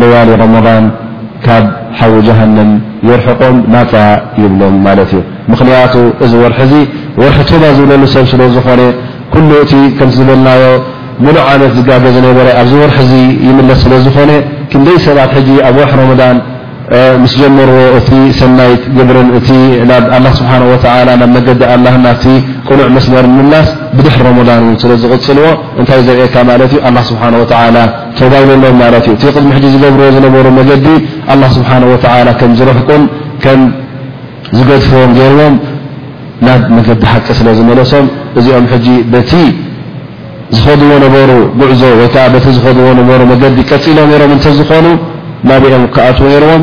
ለዋሊ 0.00 0.28
ረመضን 0.42 0.84
ካብ 1.44 1.64
ሓዉ 1.98 2.14
ጀሃንም 2.26 2.70
የርሕቆም 3.08 3.56
ናፀ 3.74 3.92
ይብሎም 4.42 4.76
ማለት 4.86 5.10
እዩ 5.16 5.20
ምክንያቱ 5.52 5.94
እዚ 6.24 6.32
ወርሒ 6.42 6.60
ዚ 6.70 6.74
ወርሒ 7.22 7.38
ቶባ 7.50 7.62
ዝብለሉ 7.76 8.02
ሰብ 8.14 8.24
ስለ 8.32 8.42
ዝኾነ 8.54 8.82
ኩሉ 9.34 9.50
እቲ 9.64 9.72
ከምዝበልናዮ 9.98 10.62
ሙሉእ 11.24 11.42
ዓመት 11.52 11.72
ዝጋገ 11.78 12.04
ዝነበረ 12.16 12.46
ኣብዚ 12.62 12.72
ወርሒ 12.82 13.10
ይምለስ 13.48 13.80
ስለ 13.84 13.92
ዝኾነ 14.06 14.30
ክንደይ 14.72 14.98
ሰባት 15.06 15.32
ኣብ 15.68 15.74
ዋሕ 15.80 15.90
ረመን 16.00 16.36
ምስ 17.20 17.32
ጀመርዎ 17.40 17.76
እቲ 17.98 18.08
ሰናይ 18.38 18.72
ግብርን 18.96 19.28
እ 19.36 19.84
ናብ 19.90 20.24
ስብሓه 20.38 20.60
ናብ 21.08 21.22
መገዲ 21.34 21.60
ኣ 21.74 21.76
ናብ 21.84 22.06
ቁኑዕ 22.68 22.86
መስመር 22.96 23.26
ምላስ 23.36 23.68
ብድሕ 23.96 24.14
ረመዳን 24.26 24.64
ስለ 24.82 24.90
ዝቕፅልዎ 25.02 25.46
እንታይ 25.80 26.00
ዘርእካ 26.08 26.34
ማለት 26.50 26.70
ዩ 26.76 26.80
ስሓه 27.10 27.32
ተባይሎም 28.18 28.62
ማት 28.80 28.94
እዩ 29.02 29.10
እቲ 29.16 29.22
ቅድሚ 29.36 29.50
ዝገብርዎ 29.74 30.06
ዝነበሩ 30.16 30.46
መገዲ 30.58 30.86
ስብሓه 31.56 32.32
ከዝረቁን 32.42 33.02
ዝገድፍዎም 34.58 35.10
ገይርዎም 35.20 35.54
ናብ 36.48 36.60
መገዲ 36.76 37.00
ሓቂ 37.12 37.26
ስለ 37.40 37.48
ዝመለሶም 37.60 38.06
እዚኦም 38.40 38.64
ቲ 39.30 39.40
ዝኸድዎ 40.54 40.90
ነበሩ 41.06 41.30
ጉዕዞ 41.60 41.82
ወይዓ 41.98 42.26
ቲ 42.44 42.46
ዝድዎ 42.60 42.86
ነሩ 43.00 43.20
መዲ 43.34 43.58
ቀፂሎ 43.70 44.00
ሮም 44.20 44.36
ተዝኾኑ 44.44 44.86
ናብኦም 45.48 45.82
ከኣት 45.94 46.18
ዎም 46.48 46.62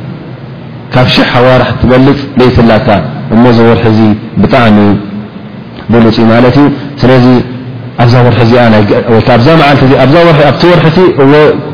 ካብ 0.93 1.07
ሽ 1.13 1.25
ሃዋርሕ 1.33 1.69
ትበልፅ 1.81 2.17
ዘይትላካ 2.39 2.87
እሞ 3.33 3.43
ዚወርሒ 3.57 3.85
ዚ 3.97 4.01
ብጣዕሚ 4.41 4.79
በልፅ 5.91 6.17
ማለት 6.31 6.55
እዩ 6.61 6.67
ስለዚ 7.01 7.25
ኣብዛ 8.03 8.15
ዛኣቲ 9.45 9.81
ር 10.79 10.81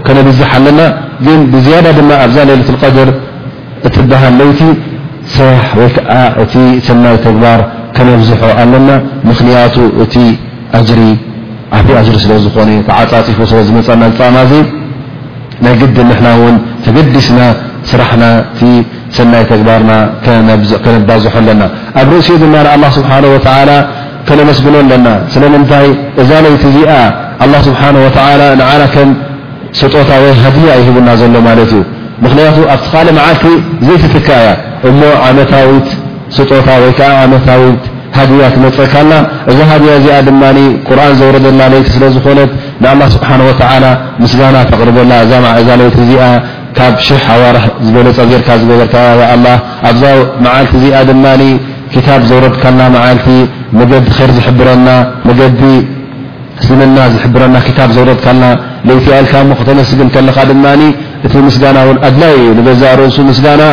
ከነብዝሓ 0.07 0.47
ኣለና 0.57 0.81
ግን 1.25 1.39
ብዝያዳ 1.53 1.85
ድማ 1.97 2.11
ኣብዛ 2.25 2.37
ሌለة 2.49 2.69
ቀድር 2.81 3.09
እትዳሃ 3.87 4.21
ለይቲ 4.39 4.61
ስራሕ 5.35 5.63
ወዓ 5.79 6.13
እቲ 6.43 6.53
ሰናይ 6.87 7.15
ተግባር 7.25 7.59
ከነብዝሖ 7.95 8.41
ኣለና 8.63 8.89
ምክንያቱ 9.29 9.75
እቲ 10.05 10.15
ሪ 10.99 11.03
ብ 11.85 11.97
ሪ 12.13 12.17
ስለ 12.25 12.31
ዝኾነ 12.45 12.69
ተዓፃፅፉ 12.89 13.39
ስለ 13.51 13.59
ዝመፃና 13.69 14.37
ዝማ 14.51 14.65
ናይ 15.65 15.73
ግድን 15.81 16.07
ንና 16.13 16.27
ውን 16.41 16.55
ተገዲስና 16.85 17.39
ስራሕና 17.89 18.23
ሰናይ 19.15 19.43
ተግባርና 19.51 19.91
ከነባዝሖ 20.85 21.33
ኣለና 21.41 21.63
ኣብ 22.01 22.09
ርእሲኡ 22.15 22.35
ድማ 22.43 22.55
ኣ 22.73 22.91
ስብሓ 22.97 23.11
ከነመስግኖ 24.27 24.75
ኣለና 24.83 25.07
ስለምንታይ 25.33 25.87
እዛ 26.21 26.29
ሎይቲ 26.45 26.63
እዚኣ 26.71 26.91
ስብሓ 27.67 27.81
ንና 28.07 28.61
ከም 28.95 29.09
ስጦታ 29.79 30.09
ወይ 30.23 30.31
ሃድያ 30.43 30.69
ይሂቡና 30.81 31.09
ዘሎ 31.21 31.35
ማለት 31.47 31.71
እዩ 31.77 31.81
ምክንያቱ 32.23 32.57
ኣብቲ 32.73 32.85
ካል 32.93 33.07
መዓልቲ 33.17 33.45
ዘይትትካ 33.87 34.27
እያ 34.41 34.49
እሞ 34.89 34.99
ዓመታዊት 35.27 35.87
ስጦታ 36.37 36.67
ወይከዓ 36.83 37.09
ዓመታዊት 37.25 37.81
ሃድያ 38.17 38.45
ክመፀካላ 38.53 39.11
እዛ 39.51 39.57
ሃድያ 39.71 39.91
እዚኣ 39.99 40.15
ድማ 40.27 40.43
ቁርን 40.87 41.13
ዘውረደላ 41.21 41.61
ይቲ 41.79 41.89
ስለዝኾነት 41.95 42.51
ን 43.01 43.09
ስብሓ 43.15 43.29
ምስጋና 44.23 44.57
ተቕርበላ 44.71 45.11
እዛ 45.25 45.33
እዛ 45.61 45.69
ይ 45.83 45.91
እዚ 46.05 46.13
ካብ 46.77 46.93
ሽሕ 47.07 47.21
ኣዋርሕ 47.35 47.63
ዝበለፀዜርካ 47.85 48.49
ዝገበር 48.61 49.19
ኣብዛ 49.87 50.03
መዓልቲ 50.43 50.71
እዚኣ 50.81 50.97
ድማ 51.09 51.25
ክታ 51.93 52.07
ዘውረድካልና 52.29 52.95
ዓልቲ 53.07 53.27
መዲ 53.79 53.91
ር 54.29 54.31
ዝብረና 54.37 54.87
መዲ 55.27 55.61
እስልምና 56.61 56.97
ዝሕብረና 57.13 57.55
ታ 57.77 57.87
ዘውረድካልና 57.95 58.45
ለይቲ 58.89 59.05
ልካ 59.25 59.35
ሞ 59.49 59.57
ክተመስግን 59.59 60.09
ከለኻ 60.15 60.37
ድማ 60.51 60.65
እቲ 61.27 61.33
ምስጋና 61.47 61.77
ውን 61.87 61.97
ኣድላይ 62.07 62.33
እዩ 62.41 62.57
ገዛ 62.67 62.83
ርእሱ 62.99 63.17
ምስጋና 63.29 63.63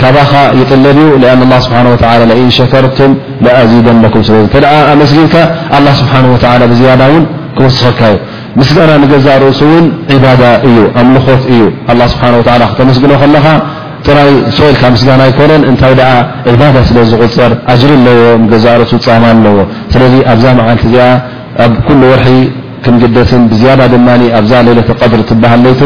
ካባኻ 0.00 0.32
ይጥለድ 0.60 0.98
ዩ 1.02 1.20
ኣ 1.32 1.60
ስብሓ 1.66 1.78
እን 2.44 2.50
ሸከርቱም 2.58 3.12
ኣዚደን 3.60 4.02
ኩም 4.14 4.22
ስለ 4.28 4.36
ተድ 4.56 4.66
መስሊድካ 5.00 5.36
ስብሓ 6.00 6.14
ብዝያዳ 6.72 7.02
ውን 7.12 7.24
ክወስኸካ 7.58 8.00
እዩ 8.14 8.18
ምስጋና 8.58 8.92
ገዛእ 9.12 9.36
ርእሱ 9.44 9.60
ን 9.84 10.18
ባዳ 10.24 10.42
እዩ 10.68 10.76
ኣምልኾት 11.00 11.42
እዩ 11.52 11.60
له 12.00 12.04
ስብ 12.12 12.22
ክተመስግሎ 12.70 13.10
ከለኻ 13.22 13.46
ራ 14.16 14.18
ልካ 14.74 14.82
ስና 15.00 15.22
ይነን 15.42 15.62
እታይ 15.70 15.92
ባ 16.60 16.62
ስለ 16.88 16.98
ዝغፅር 17.12 17.52
ጅሪ 17.80 17.92
ዎ 18.10 18.58
ዛ 18.64 18.66
ርእሱ 18.82 18.92
ማ 19.22 19.26
ኣዎ 19.48 19.58
ስ 19.92 19.94
ኣብዛ 20.34 20.44
ዓ 20.68 20.70
እዚኣ 20.76 21.08
ኣብ 21.64 21.72
كل 21.86 22.02
ርሒ 22.20 22.30
ክንግደስን 22.84 23.42
ብ 23.50 23.54
ድ 23.92 23.94
ኣዛ 24.38 24.50
ሌሎ 24.68 24.78
ሪ 24.78 25.24
ትሃል 25.30 25.62
ይን 25.72 25.84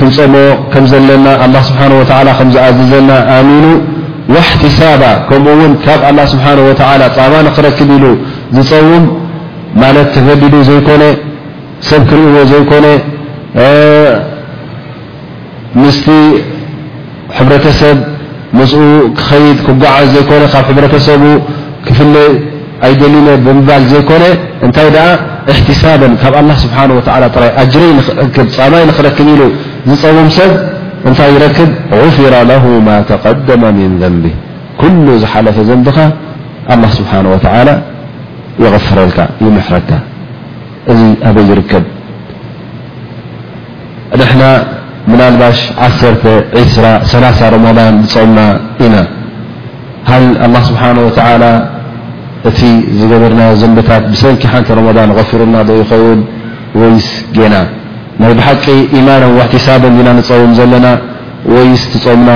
ክፀሞ 0.00 0.34
ከ 0.72 0.82
ዘና 0.92 1.08
لله 1.20 1.32
ه 1.78 2.46
و 2.66 2.68
ዝዘና 2.78 3.10
مኑ 3.48 3.64
وحتሳባ 4.34 5.02
ከمኡ 5.28 5.58
ን 5.70 5.72
ካብ 5.84 6.00
الله 6.10 6.24
سبنه 6.32 6.62
و 6.68 6.72
ጣማ 7.18 7.32
نክረክብ 7.46 7.90
ዝፀውም 8.56 9.04
ተገዲد 10.14 10.54
ዘይك 10.68 10.88
ሰብ 11.88 12.00
ክሪእዎ 12.10 12.36
ዘይك 12.52 12.70
ሕብ 18.58 19.56
ክጓዓዝ 19.66 20.12
ፍ 20.26 20.30
ደልነ 23.00 23.28
ብምባል 23.44 23.82
ዘይኮነ 23.92 24.24
እንታይ 24.66 24.88
ኣ 25.06 25.08
እሕትሳበ 25.52 26.00
ካብ 26.22 26.34
ኣله 26.40 26.56
ስብሓه 26.64 26.82
ራ 26.92 27.44
ኣጅረይ 27.62 27.90
ኽክ 28.34 28.36
ፀማይ 28.58 28.82
ንኽረክብ 28.88 29.18
ኢሉ 29.34 29.40
ዝፀውም 29.88 30.28
ሰብ 30.38 30.50
እንታይ 31.08 31.28
ይረክብ 31.34 31.70
غፍረ 32.02 32.34
له 32.50 32.64
ማ 32.86 32.88
ተقደመ 33.10 33.62
ምን 33.78 33.92
ذንብ 34.02 34.24
ኩሉ 34.80 35.06
ዝሓለፈ 35.22 35.56
ዘንድኻ 35.68 35.98
ኣلله 36.72 36.90
ስብሓه 36.98 37.16
ላ 37.68 37.70
ይغፍረልካ 38.62 39.18
ይምሕረካ 39.44 39.90
እዚ 40.92 41.00
ኣበይ 41.28 41.46
ይርከብ 41.52 41.84
ንሕና 44.20 44.42
ምናባሽ 45.10 45.58
1 45.86 46.28
20 46.58 47.48
ረን 47.78 47.94
ዝፀሙና 48.08 48.40
ኢና 48.84 48.96
ሃ 50.08 50.10
ስብሓ 50.68 50.82
እቲ 52.50 52.60
ዝገበርና 52.98 53.42
ዘንበታት 53.60 54.04
ብሰንኪ 54.12 54.42
ሓንቲ 54.52 54.68
ረን 54.78 55.10
غፊሩናዶ 55.18 55.68
ይኸውን 55.80 56.20
ወይስ 56.80 57.06
ጌና 57.36 57.54
ናይ 58.22 58.32
ብሓቂ 58.38 58.64
ኢማኖ 58.98 59.22
ዋሕቲሳብንዲና 59.38 60.08
ንፀውም 60.18 60.52
ዘለና 60.58 60.86
ወይስ 61.54 61.82
ትፀሙና 61.92 62.30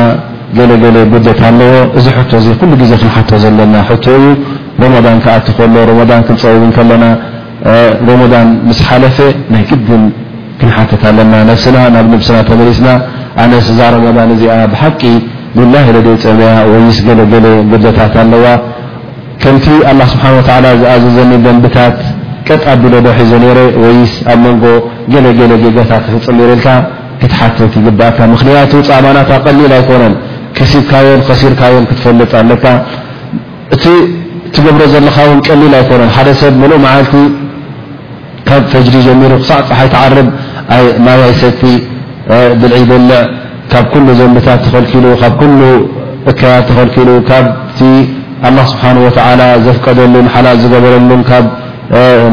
ገለገለ 0.58 0.96
ጉደት 1.12 1.40
ኣለዎ 1.48 1.72
እዚ 1.98 2.06
ቶ 2.30 2.54
ኩሉ 2.60 2.72
ግዜ 2.82 2.92
ክሓተ 3.02 3.30
ዘለና 3.44 3.74
ቶ 4.06 4.16
ዩ 4.22 4.30
ረን 5.06 5.18
ክኣት 5.26 5.46
ከሎ 5.56 5.74
ን 6.00 6.20
ክንፀውብ 6.28 6.62
ከለና 6.78 7.04
ረን 8.34 8.48
ምስ 8.68 8.78
ሓለፈ 8.88 9.16
ናይ 9.54 9.64
ቅድም 9.70 10.02
ክንሓተት 10.60 11.02
ኣለና 11.10 11.34
ናብ 11.96 12.06
ንብስና 12.12 12.38
ተመሪስና 12.50 12.88
ኣነ 13.44 13.52
ስዛ 13.68 13.80
ረን 13.94 14.32
እዚኣ 14.36 14.56
ብሓቂ 14.74 15.00
ግላ 15.58 15.74
ደ 16.08 16.08
ፀምያ 16.24 16.48
ወይስ 16.72 16.98
ገለገለ 17.06 17.46
ጉታት 17.70 18.14
ኣለዋ 18.24 18.44
ከምቲ 19.42 19.66
ه 19.88 19.90
ስሓ 20.12 20.24
ዝኣዘዘኒ 20.36 21.32
ደንብታት 21.44 21.94
ቀጥቢሎ 22.48 22.94
ዶሒዞ 23.06 23.30
ረ 23.56 23.60
ወይ 23.82 23.98
ኣብ 24.32 24.42
ንጎ 24.52 24.64
ገገ 25.36 25.40
ጌጋታት 25.62 26.04
ክፍፅም 26.12 26.36
የካ 26.42 26.66
ክትሓ 27.20 27.40
ይኣ 27.52 28.18
ምክንያቱ 28.34 28.72
ፃማናት 28.88 29.30
ቀሊል 29.46 29.72
ኣኮነን 29.78 30.14
ሲብካዮን 30.72 31.20
ሲርካዮ 31.40 31.74
ክትፈልጥ 31.90 32.32
ኣለ 32.40 32.50
እቲ 33.74 33.84
ትገብሮ 34.54 34.82
ዘለካውን 34.94 35.38
ቀሊል 35.48 35.72
ኣኮነን 35.80 36.10
ሓደ 36.16 36.28
ሰብ 36.40 36.54
መዓልቲ 36.84 37.14
ካብ 38.48 38.62
ፈጅሪ 38.72 38.96
ጀሚሩ 39.06 39.32
ክሳዕ 39.42 39.60
ሓይ 39.78 39.88
ትዓር 39.94 40.14
ይሰቲ 41.32 41.62
ድልዒ 42.60 42.82
በልዕ 42.90 43.12
ካብ 43.72 43.92
ዘንብታት 44.20 44.62
ተሉ 44.92 45.06
ካብ 45.22 45.34
እካያ 46.30 46.54
ተሉ 46.68 47.08
ኣه 48.48 48.48
ስብሓን 48.72 48.96
ወተዓላ 49.04 49.42
ዘፍቀደሉን 49.66 50.26
ሓላ 50.34 50.46
ዝገበረሉን 50.62 51.22
ካብ 51.28 51.46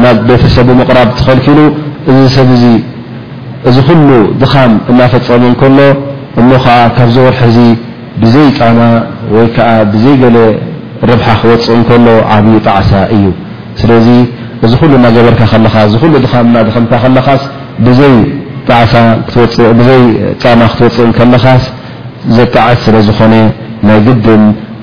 ናብ 0.04 0.18
ቤተሰብ 0.28 0.68
ምቕራብ 0.80 1.08
ተኸልኪሉ 1.18 1.58
እዚ 2.10 2.20
ሰብ 2.36 2.48
ዚ 2.60 2.64
እዚ 3.68 3.76
ኩሉ 3.88 4.08
ድኻም 4.42 4.72
እናፈፀሙ 4.90 5.42
እንከሎ 5.50 5.78
እሞ 6.40 6.50
ከዓ 6.64 6.76
ካብ 6.96 7.08
ዝወርሒዚ 7.14 7.58
ብዘይ 8.22 8.48
ፃማ 8.58 8.78
ወይ 9.36 9.46
ከዓ 9.56 9.70
ብዘይ 9.92 10.14
ገለ 10.22 10.36
ርብሓ 11.10 11.26
ክወፅእ 11.40 11.74
እንከሎ 11.78 12.06
ዓብዪ 12.36 12.54
ጣዕሳ 12.68 12.90
እዩ 13.16 13.24
ስለዚ 13.80 14.06
እዚ 14.66 14.72
ኩሉ 14.80 14.92
እናገበርካ 15.00 15.42
ከለኻ 15.52 15.74
እዚ 15.88 15.94
ኩሉ 16.04 16.12
ድኻም 16.24 16.46
እናድኸምካ 16.52 16.92
ከለኻስ 17.04 17.42
ብዘይ 17.88 18.16
ፃማ 20.44 20.60
ክትወፅእ 20.72 21.12
ከለኻስ 21.18 21.64
ዘጣዓት 22.38 22.78
ስለ 22.86 22.96
ዝኾነ 23.08 23.34
ናይ 23.88 23.98
ግድን 24.06 24.42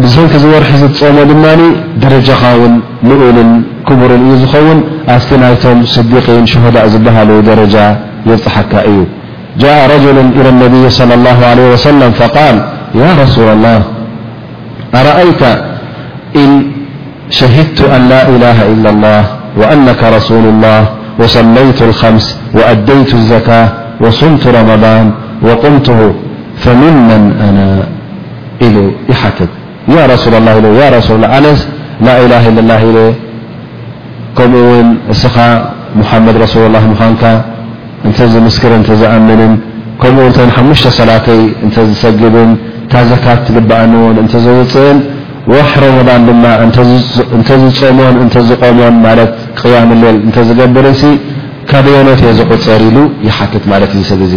بلك 0.00 0.34
ورح 0.52 0.70
ز 0.80 0.84
تصم 0.92 1.16
دمني 1.30 1.68
درجة 2.04 2.34
خون 2.42 2.74
لؤل 3.08 3.38
كبر 3.88 4.10
ي 4.32 4.34
خون 4.52 4.78
أفت 5.14 5.30
نايتم 5.42 5.78
صديقين 5.94 6.44
شهداء 6.52 6.84
زبهل 6.92 7.30
درجة 7.50 7.84
يفطحك 8.30 8.72
ي 8.96 8.98
جاء 9.62 9.78
رجل 9.94 10.18
إلى 10.38 10.48
النبي 10.54 10.82
صلى 10.98 11.14
الله 11.18 11.38
عليه 11.50 11.66
وسلم 11.74 12.10
فقال 12.20 12.56
يا 13.02 13.10
رسول 13.22 13.48
الله 13.56 13.78
أرأيت 15.00 15.42
إن 16.42 16.50
شهدت 17.38 17.80
أن 17.96 18.02
لا 18.12 18.20
إله 18.34 18.58
إلا 18.72 18.88
الله 18.94 19.22
وأنك 19.60 20.00
رسول 20.16 20.44
الله 20.52 20.80
وصليت 21.20 21.78
الخمس 21.88 22.26
وأديت 22.56 23.10
الزكاة 23.20 23.68
وصمت 24.02 24.44
رمضان 24.58 25.06
وقمته 25.46 26.00
فمنمن 26.62 27.24
أنا 27.48 27.68
له 28.74 28.76
يحتد 29.12 29.50
ሱ 29.90 30.02
ላ 30.10 30.16
ሱላ 31.08 31.24
ኣለስ 31.36 31.60
ላإላه 32.06 32.44
ላ 32.70 32.74
ኢ 32.88 33.00
ከምኡውን 34.36 34.88
እስኻ 35.12 35.36
ሙሓመድ 36.00 36.36
ረሱሉ 36.44 36.62
لላه 36.70 36.84
ምዃንካ 36.92 37.22
እንተ 38.06 38.18
ዝምስክር 38.34 38.72
እተዝኣምንን 38.78 39.52
ከምኡተ 40.02 40.36
ሓሙሽተ 40.56 40.86
ሰላተይ 41.00 41.40
እተ 41.66 41.76
ዝሰግብን 41.88 42.50
ታዘካ 42.92 43.26
ግባእንዎን 43.56 44.16
እንተ 44.22 44.34
ዝውፅእን 44.44 44.98
ዋሕ 45.52 45.70
ረመضን 45.84 46.22
ድማ 46.28 46.44
እንተዝፀሞን 47.38 48.16
እተዝቆሞን 48.26 48.96
ማለት 49.06 49.30
ቅያም 49.60 49.90
ሌል 50.02 50.18
እተዝገብርን 50.30 50.96
ካደዮኖት 51.70 52.20
እየ 52.24 52.32
ዘቁፅር 52.40 52.80
ኢሉ 52.88 52.98
ይሓክት 53.28 53.64
ማለት 53.74 53.90
እ 53.96 54.00
ዝሰ 54.00 54.10
ዙ 54.32 54.36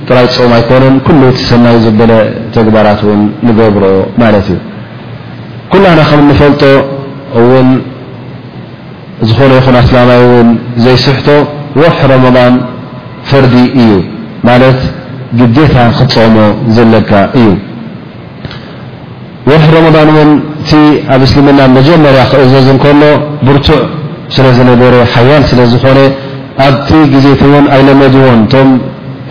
ጥራይ 0.07 0.27
ፆም 0.37 0.51
ኣይኮነን 0.59 0.95
ኩሉ 1.05 1.21
ቲ 1.37 1.41
ሰናይ 1.51 1.77
ዝበለ 1.85 2.11
ተግባራት 2.55 2.99
እውን 3.05 3.21
ንገብሮ 3.47 3.85
ማለት 4.23 4.47
እዩ 4.53 4.59
ኩሉ 5.73 5.83
ኣና 5.91 6.01
ከም 6.09 6.21
ንፈልጦ 6.31 6.63
እውን 7.41 7.69
ዝኾነ 9.27 9.51
ይኹን 9.59 9.75
ኣስላማዊ 9.83 10.21
እውን 10.31 10.49
ዘይስሕቶ 10.85 11.27
ወርሒ 11.81 11.99
ረመባን 12.11 12.55
ፈርዲ 13.29 13.55
እዩ 13.81 13.91
ማለት 14.49 14.79
ግዴታ 15.39 15.75
ክፀሞ 15.97 16.37
ዘለካ 16.75 17.11
እዩ 17.39 17.47
ወሕ 19.49 19.63
ረመضን 19.75 20.09
እውን 20.13 20.31
እቲ 20.61 20.71
ኣብ 21.13 21.21
እስልምና 21.27 21.59
መጀመርያ 21.77 22.21
ክዕዘዝ 22.31 22.67
ን 22.75 22.77
ከሎ 22.83 23.01
ብርቱዕ 23.47 23.79
ስለ 24.35 24.45
ዝነበረ 24.57 24.93
ሓያል 25.13 25.43
ስለ 25.49 25.59
ዝኾነ 25.71 25.99
ኣብቲ 26.65 26.89
ግዜቲ 27.13 27.41
እውን 27.49 27.65
ኣይለመድዎን 27.75 28.41
ቶም 28.53 28.69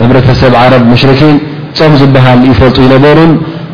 ሕብረተሰብ 0.01 0.53
ዓረብ 0.63 0.83
ሙሽርኪን 0.93 1.37
ፀም 1.79 1.93
ዝበሃል 2.01 2.41
ይፈልጡ 2.51 2.77
ይነበሩን 2.87 3.33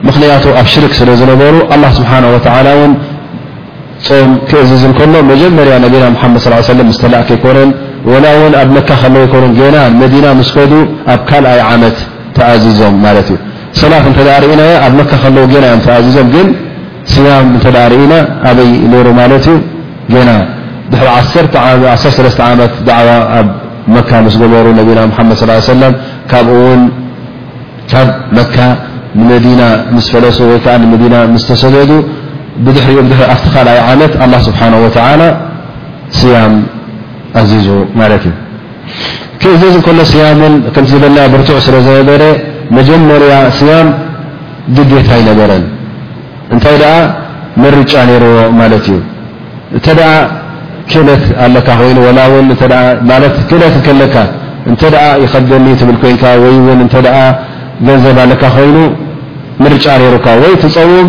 ምክንያቱ 0.09 0.45
ኣብ 0.61 0.67
ሽርክ 0.73 0.93
ስለ 1.01 1.09
ዝነበሩ 1.21 1.55
ኣه 1.75 1.89
ስብሓንه 1.99 2.27
ወላ 2.35 2.67
እን 2.85 2.93
ፆም 4.09 4.31
ክእዚዝ 4.51 4.83
ከሎ 4.99 5.15
መጀመርያ 5.31 5.75
ነቢና 5.85 6.05
መድ 6.35 6.39
ص 6.45 6.47
ስተላእክ 6.97 7.29
ይኮነን 7.37 7.71
ላ 8.25 8.27
ውን 8.41 8.53
ኣብ 8.63 8.69
መካ 8.77 8.91
ከ 9.33 9.37
ና 9.75 9.79
መዲና 10.03 10.27
ምስከዱ 10.41 10.73
ኣብ 11.15 11.21
ካልኣይ 11.31 11.61
ዓመት 11.71 11.97
ተኣዚዞም 12.37 12.95
ማት 13.05 13.17
እዩ 13.23 13.37
ሰላት 13.81 14.05
እተ 14.11 14.21
ርእና 14.45 14.63
ኣብ 14.87 14.93
መካ 15.01 15.11
ከዉ 15.23 15.45
ናዮኣዞም 15.65 16.29
ግን 16.35 16.49
ስያም 17.13 17.47
እ 17.59 17.61
ርእና 17.95 18.13
ኣበይ 18.51 18.71
ሮ 19.07 19.09
ማት 19.21 19.47
ዩ 20.15 20.19
ና 20.29 20.33
ድ 20.93 21.03
1ለተ 21.17 22.37
ዓመት 22.51 22.73
عዋ 22.99 23.09
ኣብ 23.39 23.49
መካ 23.97 24.11
ስገበሩ 24.35 24.67
ነና 24.79 25.01
መድ 25.31 25.35
صى 25.41 25.61
ሰ 25.69 25.73
ካብኡው 26.31 26.63
ካብ 27.93 28.09
መካ 28.39 28.57
ንመዲና 29.21 29.61
ምስ 29.95 30.07
ፈለሱ 30.15 30.39
ወይዓ 30.51 30.67
መዲና 30.93 31.15
ስተሰደዱ 31.43 31.91
ድሪኡ 32.67 32.87
ኣብቲ 33.03 33.13
ካይ 33.53 33.79
ዓመት 33.91 34.13
لله 34.21 34.41
ስብሓه 34.49 34.73
و 34.85 34.87
ስያም 36.21 36.53
ኣዚዙ 37.41 37.69
ማት 37.99 38.13
እዩ 38.19 38.25
ክዚ 39.43 39.63
ከሎ 39.87 39.99
ስያምን 40.13 40.55
ዝበ 40.91 41.05
ብርቱዕ 41.33 41.59
ስለ 41.67 41.75
ዝነበረ 41.87 42.23
መጀመርያ 42.77 43.33
ስያም 43.59 43.89
ድቤታ 44.77 45.09
ይነበረን 45.21 45.65
እንታይ 46.55 46.77
ኣ 46.95 46.97
መርጫ 47.63 47.93
ርዎ 48.25 48.39
ማት 48.61 48.73
እዩ 48.79 48.91
እተ 49.79 49.87
ክእለት 50.91 51.25
ኣለካ 51.45 51.69
ኮይኑ 51.81 51.99
ላ 52.19 52.21
እ 52.33 53.31
ክእለት 53.51 53.87
ለካ 54.03 54.17
እተ 54.73 54.83
يከደኒ 55.25 55.67
ትብ 55.81 55.89
ኮን 56.03 56.17
ይ 56.55 56.59
ን 56.79 56.81
እ 56.87 57.01
ገንዘብ 57.87 58.17
ኣለካ 58.25 58.43
ኮይኑ 58.59 58.77
ርጫ 59.75 59.85
ሩካ 60.15 60.27
ወይ 60.43 60.53
ትፀውም 60.63 61.09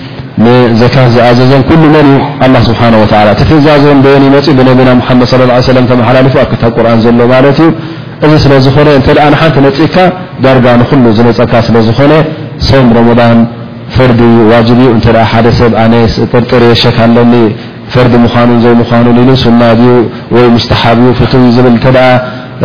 ዘካ 0.81 0.95
ዝኣዘዞን 1.13 1.63
መን 2.53 2.59
ስብሓ 2.67 2.79
ትእዛዞን 3.49 3.99
ኒ 4.21 4.25
መፅኡ 4.35 4.49
ብቢና 4.59 4.89
መድ 4.99 5.87
ተመሓላፉ 5.91 6.25
ኣብ 6.43 6.47
ክታ 6.51 6.63
ቁርን 6.75 6.99
ዘሎ 7.05 7.19
ማ 7.31 7.39
እዩ 7.51 7.61
እዚ 8.25 8.33
ስለዝኾ 8.43 8.75
እ 8.91 9.27
ሓንቲ 9.39 9.55
ነፅካ 9.65 9.95
ዳርጋ 10.43 10.65
ንሉ 10.81 11.05
ዝነፀካ 11.17 11.53
ስለዝኾነ 11.67 12.13
ሰም 12.67 12.87
ረን 12.97 13.39
ፈርዲ 13.95 14.21
ዋ 14.51 14.53
እ 14.73 15.13
ደ 15.45 15.47
ሰብ 15.59 15.73
ጥርጥር 16.31 16.63
ሸክኣለኒ 16.83 17.33
ፈርዲ 17.93 18.13
ምኑን 18.23 18.59
ዘ 18.63 18.67
ምኑን 18.81 19.17
ኢሉ 19.23 19.31
ሱና 19.45 19.61
ይ 20.35 20.43
ሙስሓብ 20.57 20.99
ፍትው 21.21 21.43
ብ 21.95 21.97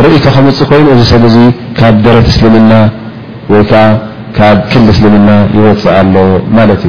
ርእካ 0.05 0.27
ከምፅእ 0.39 0.67
ኮይኑ 0.71 0.87
እዚ 0.95 1.03
ሰብ 1.11 1.23
ዙ 1.35 1.37
ካብ 1.79 1.95
ደረት 2.07 2.27
እስልምና 2.33 2.73
ወይዓ 3.55 3.73
ካብ 4.37 4.59
ክሊ 4.71 4.85
እስልምና 4.97 5.29
ይወፅእ 5.57 5.95
ኣሎ 6.01 6.15
ማት 6.57 6.71
እዩ 6.79 6.83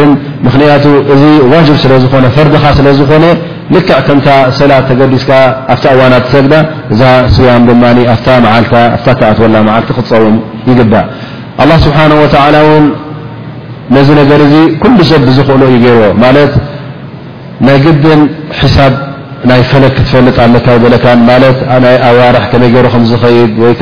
ምክንያቱ 0.48 0.84
እዚ 1.14 1.24
ዋ 1.52 1.56
ስ 1.68 2.00
ዝኾ 2.04 2.14
ፈርድኻ 2.36 2.64
ስለ 2.78 2.88
ዝኾነ 3.00 3.26
ል 3.76 3.80
ከም 4.08 4.20
ሰላ 4.60 4.72
ተገዲስካ 4.90 5.32
ኣ 5.74 5.78
እዋና 5.96 6.14
ሰግዳ 6.34 6.54
እዛ 6.94 7.02
ያ 7.50 7.54
ድ 7.68 7.72
ኣት 8.14 8.22
ልቲ 9.54 9.90
ክፀውም 9.98 10.36
ይግባእ 10.70 11.06
لله 11.66 11.78
ስሓه 11.86 12.06
ነዚ 13.96 14.08
ኩ 14.82 14.86
ሰብ 15.10 15.22
ብዝክእሎ 15.28 15.62
እዩ 15.72 15.78
ገ 15.84 15.88
ማ 16.22 16.26
ናይ 17.66 17.78
ግብን 17.84 18.22
ሳብ 18.76 18.94
ናይ 19.50 19.62
ፈለ 19.72 19.84
ክትፈልጥ 19.96 20.38
ኣካ 20.46 20.68
ለ 21.42 21.46
ኣዋር 22.10 22.36
መይ 22.62 22.72
ዝድ 23.10 23.82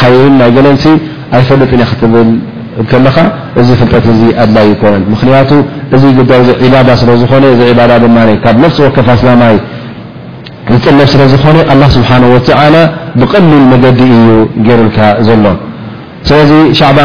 ሓ 0.00 0.02
ይ 0.14 0.18
ለን 0.66 0.76
ኣፈለጥ 1.38 1.70
ት 2.90 2.92
ኻ 2.92 2.92
ዚ 3.68 3.70
ፍጠት 3.80 4.04
ኣድ 4.42 4.56
ይ 4.68 4.70
ክቱ 4.82 5.52
እዚ 5.94 6.02
ስዝ 6.02 6.12
ድ 6.18 6.20
ብ 6.28 6.30
ف 6.46 6.48
ፋይ 7.30 7.42
ዝጥለብ 10.70 11.08
ስ 11.10 11.12
ዝኾ 11.32 11.44
ስሓه 11.94 12.22
ብቐሊል 13.20 13.62
መገዲ 13.72 14.00
እዩ 14.16 14.28
ልካ 14.84 14.98
ዘሎ 15.26 15.46
ስለዚ 16.28 16.50
ባ 16.96 16.98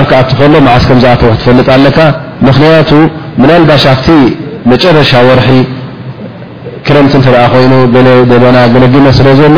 ኣሎ 0.47 0.53
ዓስ 0.75 0.84
ክትፈጥ 0.89 1.67
ኣካ 1.75 1.97
ንቱ 2.45 2.61
ላባ 2.73 2.91
ኣ 3.93 3.95
መረሻ 4.71 5.11
ርሒ 5.39 5.49
ክረምቲ 6.88 7.13
ተ 7.25 7.27
ይኑ 7.63 7.73
በና 8.41 8.57
ድመ 8.81 9.05
ስ 9.19 9.21
ሎ 9.55 9.57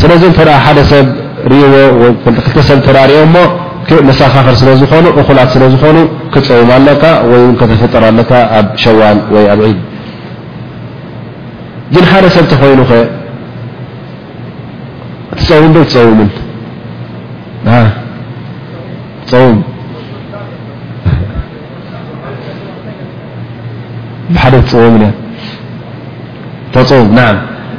ስዚ 0.00 0.24
ተ 0.38 0.40
ሓደ 0.66 0.78
ሰብ 0.92 1.06
እዎ 1.56 2.08
ተሰብ 2.56 2.78
ተ 2.86 2.92
ሪኦ 3.10 3.20
ሞ 3.34 3.38
መሳኻኽር 4.08 4.54
ስለዝኾኑ 4.60 5.06
እኩላት 5.20 5.50
ስለዝኾኑ 5.54 5.98
ክፀውም 6.34 6.70
ኣለካ 6.76 7.02
ወይን 7.30 7.52
ከተፈጠሩ 7.60 8.02
ኣለካ 8.10 8.32
ኣብ 8.58 8.66
ሸዋል 8.84 9.18
ወይ 9.34 9.44
ኣብ 9.52 9.60
ድ 9.66 9.76
ግን 11.94 12.04
ሓደ 12.12 12.24
ሰብ 12.36 12.46
ተኮይኑ 12.52 12.80
ኸ 12.90 12.98
ትፀውም 15.38 15.70
ዶ 15.76 15.78
ትፀውምንውም 15.88 16.32
ደ 26.74 26.94
ውም 26.94 27.12
ተም 27.14 27.36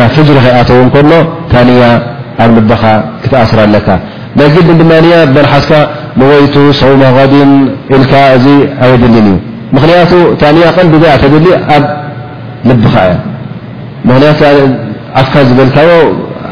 ናፍሪ 0.00 0.36
ከይኣተዉ 0.44 0.80
ሎ 1.12 1.14
ታያ 1.52 1.82
ኣብ 2.42 2.50
ልብኻ 2.58 2.82
ክትኣስር 3.22 3.58
ለካ 3.74 3.88
ናይ 4.38 4.48
ግድን 4.54 4.76
ድማያ 4.80 5.14
በሓስካ 5.34 5.72
ንወይቱ 6.20 6.54
ሰው 6.80 6.92
ዲን 7.32 7.50
ኢልካ 7.96 8.12
እ 8.36 8.54
ኣየድሊ 8.84 9.14
እዩ 9.22 9.30
ክንያቱ 9.82 10.12
ታያ 10.40 10.64
ቀንዲ 10.76 11.02
ኣተድሊ 11.14 11.46
ኣብ 11.76 11.84
ልብኻ 12.68 12.94
እ 13.06 14.36
ክ 14.42 14.44
ኣፍካ 15.20 15.34
ዝበልካዮ 15.48 15.90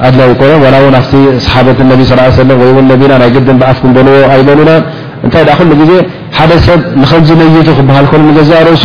ኣድ 0.06 0.16
ይኮ 0.32 0.42
ኣ 0.54 1.04
ሓት 1.54 1.68
ቢ 1.78 3.06
ና 3.10 3.14
ናይ 3.22 3.28
ኣፍክበልዎ 3.72 4.18
ኣይበሉና 4.34 4.72
እታይ 5.26 5.44
ዜ 5.88 5.92
ሓደ 6.36 6.50
ሰብ 6.66 6.80
ንዝነይቱ 7.00 7.68
ክሃል 7.78 8.06
ዛእ 8.50 8.68
እሱ 8.76 8.84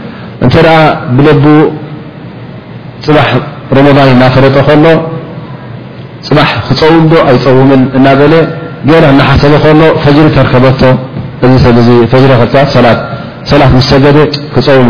እተ 0.45 0.55
ብለቡ 1.17 1.43
ፅባሕ 3.05 3.27
ረضን 3.77 4.07
ናፈረጠ 4.21 4.55
ከሎ 4.67 4.85
ፅባ 6.27 6.37
ክፀውም 6.67 7.03
ዶ 7.11 7.13
ኣይፀውምን 7.29 7.81
እናለ 7.97 8.33
ና 8.89 8.99
ናሓሰብ 9.19 9.53
ከሎ 9.65 9.81
ፈሪ 10.03 10.17
ተከበ 10.37 10.65
እዚ 11.49 11.65
ብ 11.75 12.25
ላት 12.85 13.75
ሰገ 13.91 14.05
ክፀውም 14.55 14.89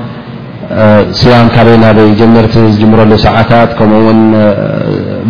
م 0.77 1.47
كب 1.55 1.97
جمر 2.19 2.45
جمرل 2.81 3.19
سعت 3.25 3.51
كم 3.79 3.91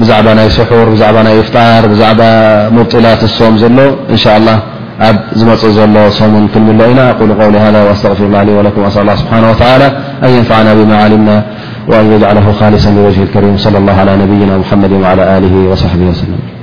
بعب 0.09 0.27
ي 0.45 0.49
سحر 0.57 0.75
ع 1.09 1.29
ي 1.35 1.39
إفطر 1.41 1.81
بعب 2.01 2.21
مبطلت 2.75 3.21
م 3.53 3.55
ل 3.61 3.79
إن 4.13 4.19
شاء 4.23 4.33
الله 4.39 4.57
ب 5.13 5.15
زم 5.77 5.97
ل 5.97 5.99
م 6.33 6.33
كنمل 6.53 6.81
ن 6.97 6.99
أقل 7.11 7.29
ول 7.39 7.55
هذا 7.65 7.79
وأستغفر 7.87 8.25
لله 8.31 8.41
ل 8.47 8.49
ولكم 8.57 8.81
أ 8.87 8.89
الله 9.03 9.15
سبحانه 9.23 9.47
وتعالى 9.51 9.87
أن 10.25 10.29
ينفعنا 10.37 10.71
بمعلمنا 10.79 11.37
وأن 11.89 12.05
يجعله 12.13 12.45
خالصا 12.59 12.89
لوجه 12.97 13.21
الكريم 13.27 13.53
وصلى 13.57 13.77
الله 13.81 13.95
على 14.03 14.13
نبينا 14.23 14.53
محمد 14.63 14.91
وعلى 15.05 15.23
له 15.43 15.53
وصحبه 15.71 16.05
وسلم 16.13 16.60